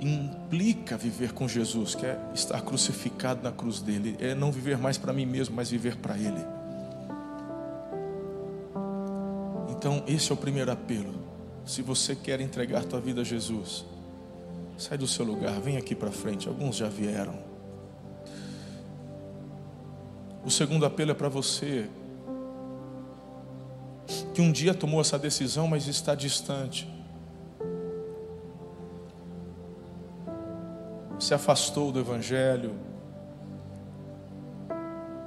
[0.00, 4.96] implica viver com Jesus, que é estar crucificado na cruz dele, é não viver mais
[4.96, 6.57] para mim mesmo, mas viver para Ele.
[9.78, 11.14] Então, esse é o primeiro apelo.
[11.64, 13.86] Se você quer entregar tua vida a Jesus,
[14.76, 16.48] sai do seu lugar, vem aqui para frente.
[16.48, 17.38] Alguns já vieram.
[20.44, 21.88] O segundo apelo é para você
[24.34, 26.92] que um dia tomou essa decisão, mas está distante.
[31.20, 32.74] Se afastou do Evangelho,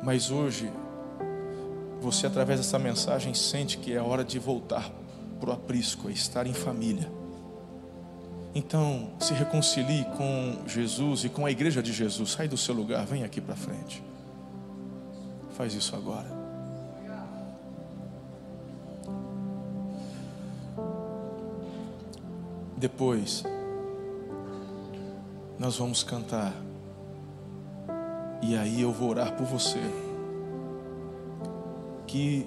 [0.03, 0.69] mas hoje
[2.01, 4.91] você, através dessa mensagem, sente que é hora de voltar
[5.39, 7.11] para o aprisco, é estar em família.
[8.55, 12.31] Então, se reconcilie com Jesus e com a igreja de Jesus.
[12.31, 14.03] Sai do seu lugar, vem aqui para frente.
[15.55, 16.27] Faz isso agora.
[22.75, 23.43] Depois,
[25.59, 26.51] nós vamos cantar.
[28.41, 29.79] E aí eu vou orar por você
[32.11, 32.45] que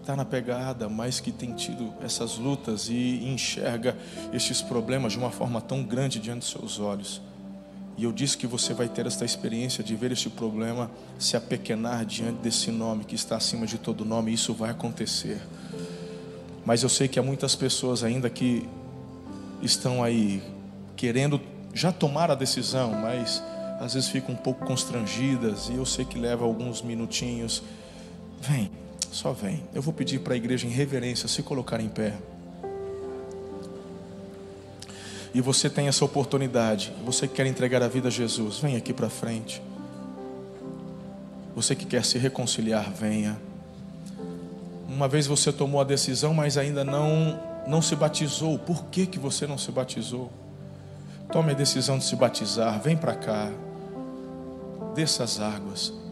[0.00, 3.94] está na pegada, mas que tem tido essas lutas e enxerga
[4.32, 7.20] estes problemas de uma forma tão grande diante dos seus olhos.
[7.96, 12.06] E eu disse que você vai ter esta experiência de ver este problema se apequenar
[12.06, 15.40] diante desse nome que está acima de todo nome, e isso vai acontecer.
[16.64, 18.66] Mas eu sei que há muitas pessoas ainda que
[19.62, 20.42] estão aí
[20.96, 21.38] querendo
[21.74, 23.42] já tomar a decisão, mas
[23.78, 27.62] às vezes ficam um pouco constrangidas, e eu sei que leva alguns minutinhos
[28.46, 28.70] Vem,
[29.10, 29.62] só vem.
[29.74, 32.14] Eu vou pedir para a igreja em reverência se colocar em pé.
[35.32, 36.92] E você tem essa oportunidade.
[37.04, 39.62] Você que quer entregar a vida a Jesus, vem aqui para frente.
[41.56, 43.40] Você que quer se reconciliar, venha.
[44.88, 48.58] Uma vez você tomou a decisão, mas ainda não não se batizou.
[48.58, 50.30] Por que que você não se batizou?
[51.32, 52.78] Tome a decisão de se batizar.
[52.80, 53.50] Vem para cá.
[54.94, 56.03] Desça as águas.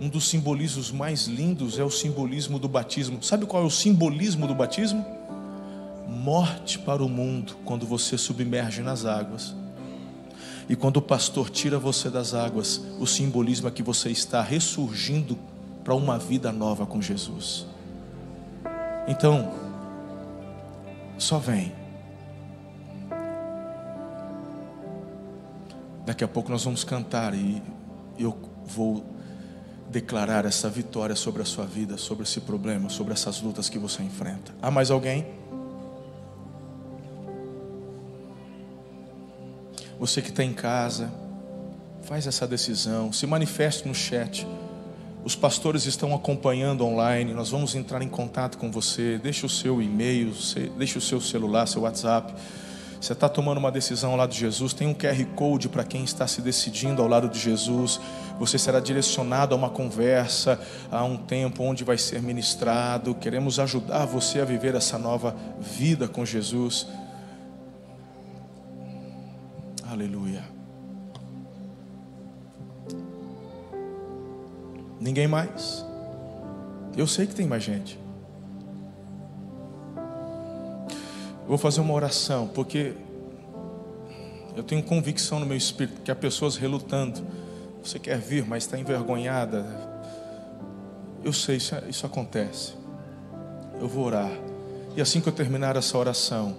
[0.00, 3.22] Um dos simbolismos mais lindos é o simbolismo do batismo.
[3.22, 5.04] Sabe qual é o simbolismo do batismo?
[6.06, 9.54] Morte para o mundo quando você submerge nas águas.
[10.68, 15.36] E quando o pastor tira você das águas, o simbolismo é que você está ressurgindo
[15.82, 17.66] para uma vida nova com Jesus.
[19.08, 19.52] Então,
[21.16, 21.72] só vem.
[26.06, 27.60] Daqui a pouco nós vamos cantar e
[28.18, 29.17] eu vou
[29.90, 34.02] declarar essa vitória sobre a sua vida, sobre esse problema, sobre essas lutas que você
[34.02, 34.52] enfrenta.
[34.60, 35.26] Há mais alguém?
[39.98, 41.12] Você que está em casa,
[42.02, 44.46] faz essa decisão, se manifeste no chat.
[45.24, 47.34] Os pastores estão acompanhando online.
[47.34, 49.18] Nós vamos entrar em contato com você.
[49.18, 50.32] Deixe o seu e-mail,
[50.76, 52.32] deixe o seu celular, seu WhatsApp.
[53.00, 54.72] Você está tomando uma decisão ao lado de Jesus.
[54.72, 58.00] Tem um QR Code para quem está se decidindo ao lado de Jesus.
[58.38, 63.14] Você será direcionado a uma conversa, a um tempo onde vai ser ministrado.
[63.14, 66.86] Queremos ajudar você a viver essa nova vida com Jesus.
[69.88, 70.44] Aleluia.
[75.00, 75.84] Ninguém mais?
[76.96, 77.98] Eu sei que tem mais gente.
[81.48, 82.92] Eu vou fazer uma oração, porque
[84.54, 87.26] eu tenho convicção no meu espírito que há pessoas relutando.
[87.82, 89.64] Você quer vir, mas está envergonhada.
[91.24, 92.74] Eu sei, isso, isso acontece.
[93.80, 94.30] Eu vou orar.
[94.94, 96.54] E assim que eu terminar essa oração,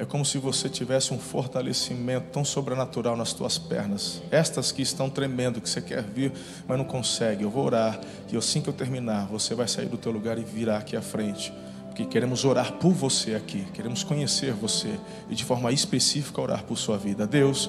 [0.00, 4.20] é como se você tivesse um fortalecimento tão sobrenatural nas tuas pernas.
[4.32, 6.32] Estas que estão tremendo, que você quer vir,
[6.66, 7.44] mas não consegue.
[7.44, 8.00] Eu vou orar
[8.32, 11.02] e assim que eu terminar, você vai sair do teu lugar e virá aqui à
[11.02, 11.52] frente.
[11.98, 14.88] Porque queremos orar por você aqui, queremos conhecer você
[15.28, 17.26] e de forma específica orar por sua vida.
[17.26, 17.68] Deus,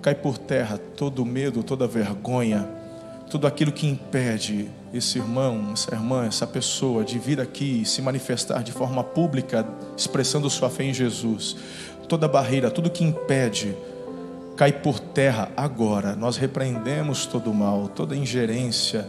[0.00, 2.66] cai por terra todo medo, toda vergonha,
[3.30, 8.00] tudo aquilo que impede esse irmão, essa irmã, essa pessoa de vir aqui e se
[8.00, 11.54] manifestar de forma pública, expressando sua fé em Jesus.
[12.08, 13.76] Toda barreira, tudo que impede,
[14.56, 16.16] cai por terra agora.
[16.16, 19.06] Nós repreendemos todo o mal, toda ingerência,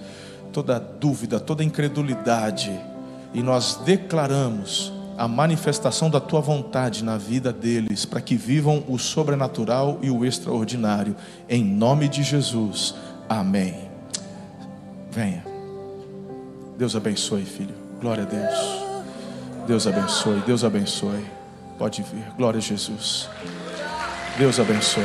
[0.51, 2.90] toda dúvida, toda incredulidade
[3.33, 8.97] e nós declaramos a manifestação da tua vontade na vida deles, para que vivam o
[8.97, 11.15] sobrenatural e o extraordinário,
[11.47, 12.95] em nome de Jesus.
[13.29, 13.75] Amém.
[15.11, 15.45] Venha.
[16.77, 17.75] Deus abençoe, filho.
[17.99, 18.81] Glória a Deus.
[19.67, 21.25] Deus abençoe, Deus abençoe.
[21.77, 22.25] Pode vir.
[22.35, 23.29] Glória a Jesus.
[24.37, 25.03] Deus abençoe.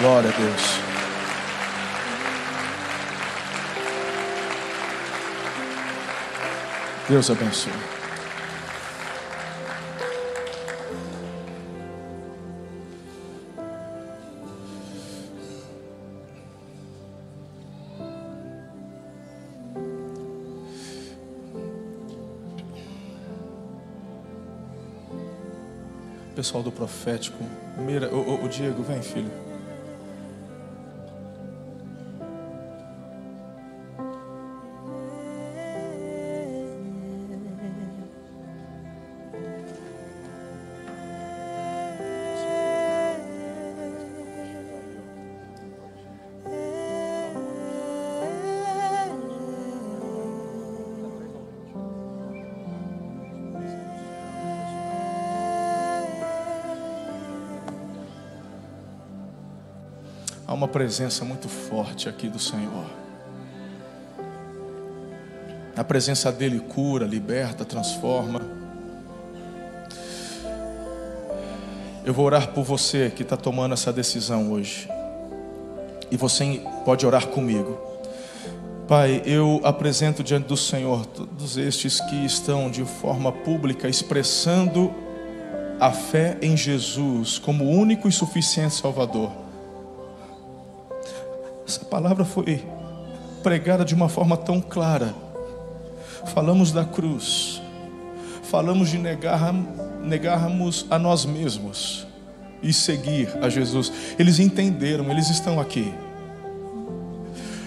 [0.00, 0.91] Glória a Deus.
[7.12, 7.70] Deus abençoe.
[26.34, 27.36] Pessoal do profético,
[27.76, 29.51] mira, o, o Diego, vem filho.
[60.62, 62.86] Uma presença muito forte aqui do Senhor.
[65.76, 68.40] A presença dele cura, liberta, transforma.
[72.04, 74.88] Eu vou orar por você que está tomando essa decisão hoje.
[76.12, 77.76] E você pode orar comigo.
[78.86, 84.94] Pai, eu apresento diante do Senhor todos estes que estão de forma pública expressando
[85.80, 89.41] a fé em Jesus como único e suficiente Salvador.
[91.92, 92.64] Palavra foi
[93.42, 95.14] pregada de uma forma tão clara.
[96.32, 97.60] Falamos da cruz,
[98.44, 99.52] falamos de negar,
[100.02, 102.06] negarmos a nós mesmos
[102.62, 103.92] e seguir a Jesus.
[104.18, 105.92] Eles entenderam, eles estão aqui.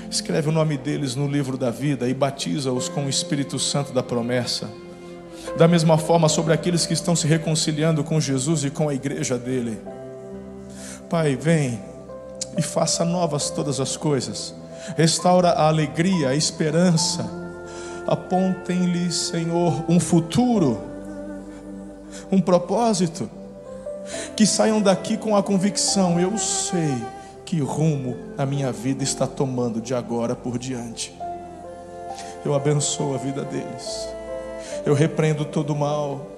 [0.10, 4.02] Escreve o nome deles no livro da vida e batiza-os com o Espírito Santo da
[4.02, 4.68] promessa.
[5.56, 9.38] Da mesma forma, sobre aqueles que estão se reconciliando com Jesus e com a igreja
[9.38, 9.80] dele.
[11.12, 11.80] Pai, vem
[12.58, 14.54] e faça novas todas as coisas.
[14.96, 17.30] Restaura a alegria, a esperança.
[18.08, 20.80] Apontem-lhe, Senhor, um futuro,
[22.32, 23.30] um propósito.
[24.36, 26.96] Que saiam daqui com a convicção: eu sei
[27.44, 31.16] que rumo a minha vida está tomando de agora por diante.
[32.46, 34.08] Eu abençoo a vida deles.
[34.86, 36.35] Eu repreendo todo o mal.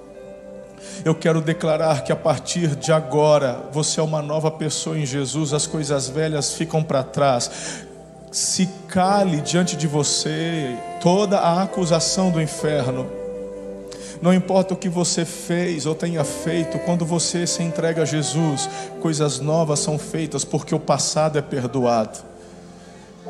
[1.05, 5.53] Eu quero declarar que a partir de agora você é uma nova pessoa em Jesus,
[5.53, 7.85] as coisas velhas ficam para trás.
[8.31, 13.07] Se cale diante de você toda a acusação do inferno.
[14.21, 18.67] Não importa o que você fez ou tenha feito, quando você se entrega a Jesus,
[18.99, 22.17] coisas novas são feitas porque o passado é perdoado.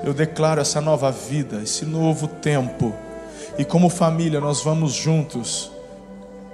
[0.04, 2.94] Eu declaro essa nova vida, esse novo tempo,
[3.58, 5.72] e como família nós vamos juntos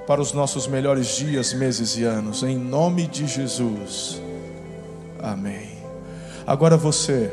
[0.05, 4.21] para os nossos melhores dias, meses e anos, em nome de Jesus.
[5.21, 5.77] Amém.
[6.45, 7.31] Agora você,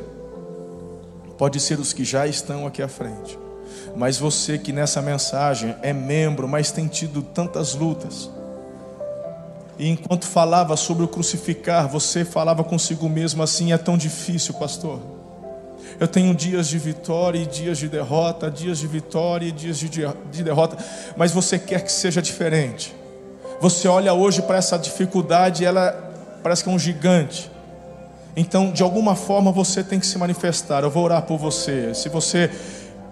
[1.37, 3.39] pode ser os que já estão aqui à frente,
[3.97, 8.31] mas você que nessa mensagem é membro, mas tem tido tantas lutas,
[9.81, 15.01] e enquanto falava sobre o crucificar, você falava consigo mesmo assim: é tão difícil, pastor.
[15.99, 19.89] Eu tenho dias de vitória e dias de derrota, dias de vitória e dias de,
[19.89, 20.77] de derrota,
[21.17, 22.95] mas você quer que seja diferente.
[23.61, 25.93] Você olha hoje para essa dificuldade, ela
[26.43, 27.51] parece que é um gigante.
[28.37, 30.83] Então, de alguma forma, você tem que se manifestar.
[30.83, 31.93] Eu vou orar por você.
[31.95, 32.51] Se você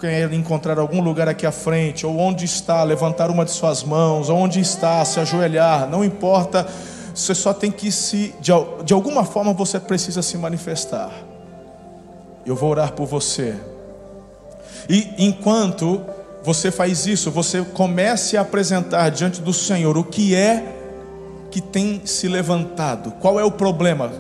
[0.01, 4.31] quer encontrar algum lugar aqui à frente, ou onde está, levantar uma de suas mãos,
[4.31, 6.67] ou onde está, se ajoelhar, não importa.
[7.15, 8.53] Você só tem que se, de,
[8.85, 11.11] de alguma forma, você precisa se manifestar.
[12.49, 13.55] Eu vou orar por você.
[14.89, 16.01] E enquanto
[16.43, 20.77] você faz isso, você comece a apresentar diante do Senhor o que é
[21.51, 24.11] que tem se levantado, qual é o problema.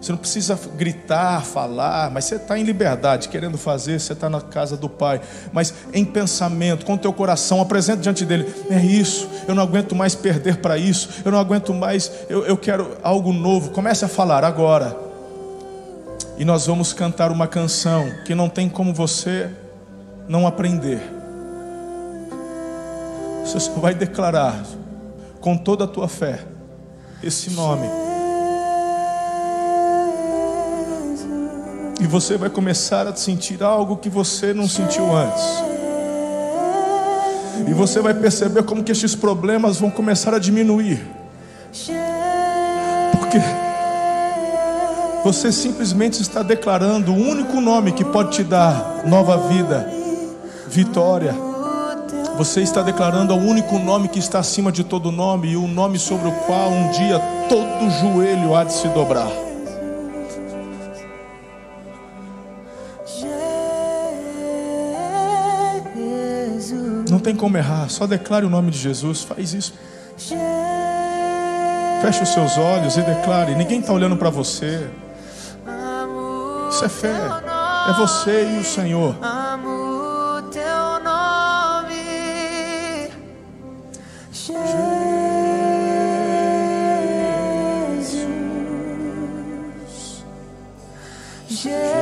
[0.00, 4.40] Você não precisa gritar, falar, mas você está em liberdade, querendo fazer, você está na
[4.40, 5.20] casa do Pai.
[5.52, 9.96] Mas em pensamento, com o teu coração, apresente diante dele: é isso, eu não aguento
[9.96, 13.70] mais perder para isso, eu não aguento mais, eu, eu quero algo novo.
[13.70, 15.07] Comece a falar agora
[16.38, 19.50] e nós vamos cantar uma canção que não tem como você
[20.28, 21.00] não aprender.
[23.44, 24.62] Você só vai declarar
[25.40, 26.44] com toda a tua fé
[27.24, 27.88] esse nome.
[32.00, 35.44] E você vai começar a sentir algo que você não sentiu antes.
[37.66, 41.04] E você vai perceber como que estes problemas vão começar a diminuir.
[43.18, 43.38] Porque
[45.32, 49.86] você simplesmente está declarando o único nome que pode te dar nova vida,
[50.66, 51.34] vitória.
[52.38, 55.98] Você está declarando o único nome que está acima de todo nome e o nome
[55.98, 59.30] sobre o qual um dia todo joelho há de se dobrar.
[67.10, 69.74] Não tem como errar, só declare o nome de Jesus, faz isso.
[72.00, 74.88] Feche os seus olhos e declare: ninguém está olhando para você.
[76.70, 77.14] Isso é fé.
[77.88, 79.16] É você e o Senhor.
[79.22, 83.08] Amo teu nome.
[84.32, 84.68] Jesus.
[91.48, 91.97] Jesus.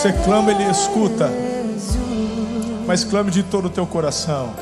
[0.00, 1.30] Você clama, Ele escuta.
[2.86, 4.54] Mas clame de todo o teu coração.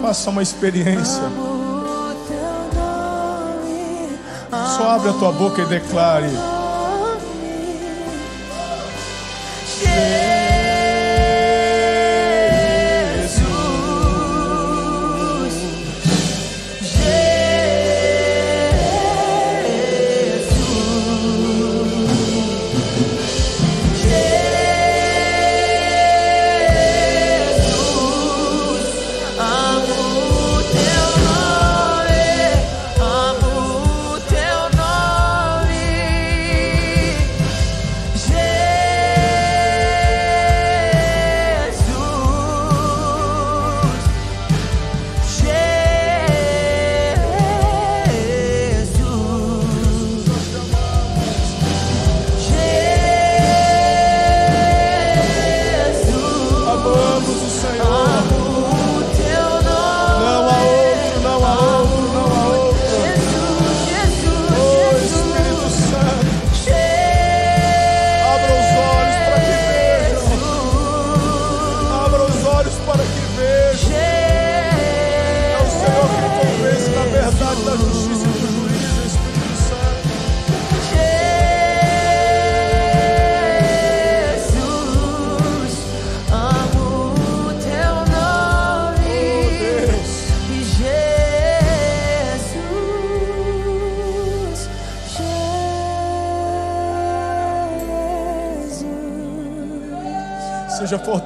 [0.00, 1.24] Faça uma experiência.
[4.76, 6.30] Só abre a tua boca e declare.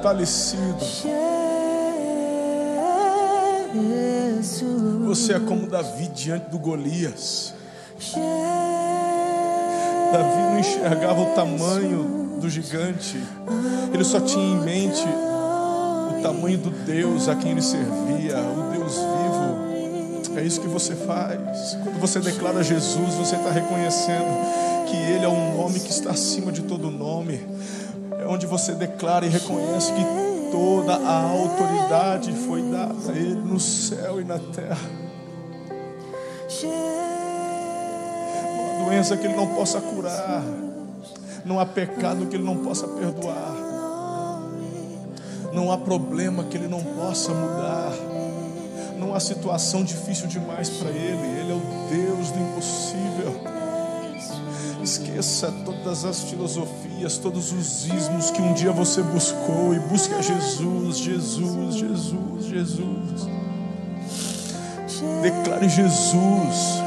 [0.09, 0.79] Fortalecido.
[5.05, 7.53] Você é como Davi diante do Golias.
[10.11, 13.21] Davi não enxergava o tamanho do gigante.
[13.93, 15.05] Ele só tinha em mente
[16.17, 19.69] o tamanho do Deus a quem ele servia, o Deus vivo.
[20.37, 21.77] É isso que você faz.
[21.83, 26.51] Quando você declara Jesus, você está reconhecendo que Ele é um nome que está acima
[26.51, 27.45] de todo nome.
[28.17, 30.03] É onde você declara e reconhece que
[30.51, 34.89] toda a autoridade foi dada a Ele no céu e na terra.
[36.63, 40.43] Não há doença que Ele não possa curar.
[41.45, 43.55] Não há pecado que Ele não possa perdoar.
[45.53, 47.93] Não há problema que Ele não possa mudar.
[48.97, 51.39] Não há situação difícil demais para Ele.
[51.39, 53.48] Ele é o Deus do impossível.
[54.83, 60.21] Esqueça todas as filosofias, todos os ismos que um dia você buscou e busque a
[60.21, 63.27] Jesus, Jesus, Jesus, Jesus.
[65.21, 66.81] Declare Jesus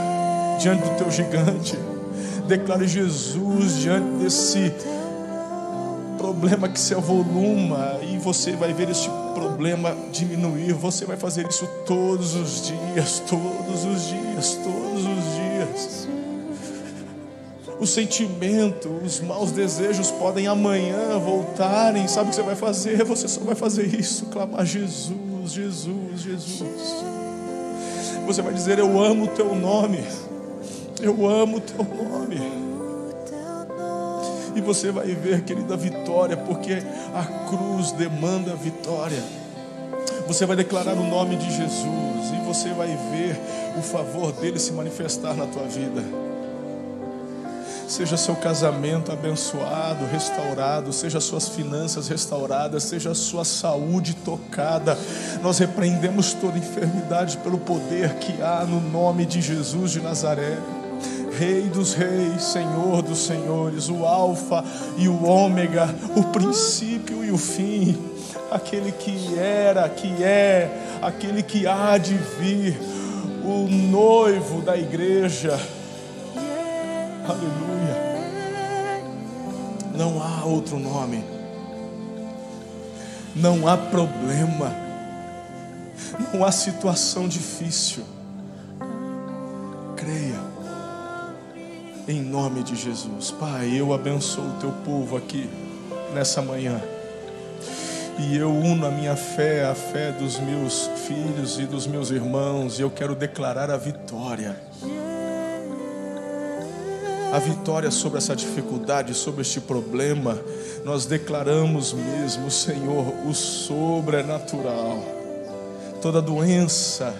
[0.58, 1.78] diante do teu gigante.
[2.48, 4.72] Declare Jesus diante desse
[6.16, 10.72] problema que se avoluma e você vai ver este problema diminuir.
[10.72, 16.01] Você vai fazer isso todos os dias, todos os dias, todos os dias.
[17.82, 22.06] O sentimento, os maus desejos podem amanhã voltarem.
[22.06, 23.02] Sabe o que você vai fazer?
[23.02, 27.04] Você só vai fazer isso, clamar Jesus, Jesus, Jesus.
[28.24, 29.98] Você vai dizer: Eu amo o teu nome.
[31.02, 32.40] Eu amo o teu nome.
[34.54, 36.74] E você vai ver, querida, vitória, porque
[37.12, 39.24] a cruz demanda vitória.
[40.28, 43.36] Você vai declarar o nome de Jesus e você vai ver
[43.76, 46.21] o favor dele se manifestar na tua vida.
[47.92, 54.98] Seja seu casamento abençoado, restaurado, seja suas finanças restauradas, seja sua saúde tocada.
[55.42, 60.56] Nós repreendemos toda enfermidade pelo poder que há no nome de Jesus de Nazaré.
[61.38, 64.64] Rei dos reis, Senhor dos senhores, o Alfa
[64.96, 68.02] e o Ômega, o princípio e o fim,
[68.50, 72.74] aquele que era, que é, aquele que há de vir,
[73.44, 75.60] o noivo da igreja.
[77.28, 77.61] Aleluia.
[79.94, 81.22] Não há outro nome.
[83.34, 84.74] Não há problema.
[86.32, 88.04] Não há situação difícil.
[89.96, 90.40] Creia.
[92.08, 93.30] Em nome de Jesus.
[93.30, 95.48] Pai, eu abençoo o teu povo aqui
[96.14, 96.80] nessa manhã.
[98.18, 102.78] E eu uno a minha fé à fé dos meus filhos e dos meus irmãos.
[102.78, 104.56] E eu quero declarar a vitória
[107.32, 110.38] a vitória sobre essa dificuldade, sobre este problema,
[110.84, 115.02] nós declaramos mesmo, Senhor, o sobrenatural.
[116.02, 117.14] Toda doença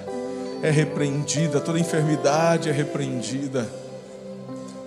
[0.62, 3.66] é repreendida, toda enfermidade é repreendida.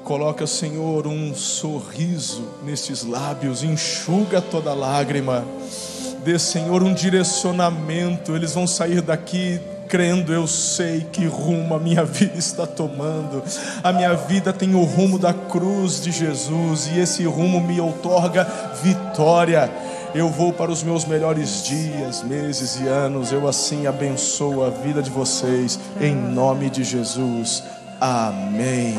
[0.03, 5.43] Coloca, Senhor, um sorriso nestes lábios, enxuga toda lágrima.
[6.23, 8.35] Dê, Senhor, um direcionamento.
[8.35, 13.43] Eles vão sair daqui crendo, eu sei que rumo a minha vida está tomando.
[13.83, 18.47] A minha vida tem o rumo da cruz de Jesus e esse rumo me outorga
[18.81, 19.71] vitória.
[20.13, 23.31] Eu vou para os meus melhores dias, meses e anos.
[23.31, 27.61] Eu assim abençoo a vida de vocês em nome de Jesus.
[27.99, 28.97] Amém.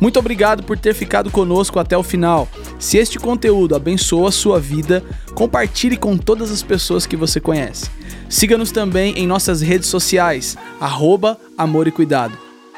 [0.00, 2.48] Muito obrigado por ter ficado conosco até o final.
[2.84, 5.02] Se este conteúdo abençoou a sua vida,
[5.34, 7.90] compartilhe com todas as pessoas que você conhece.
[8.28, 12.36] Siga-nos também em nossas redes sociais, arroba Amor e Cuidado.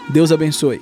[0.09, 0.81] Deus abençoe.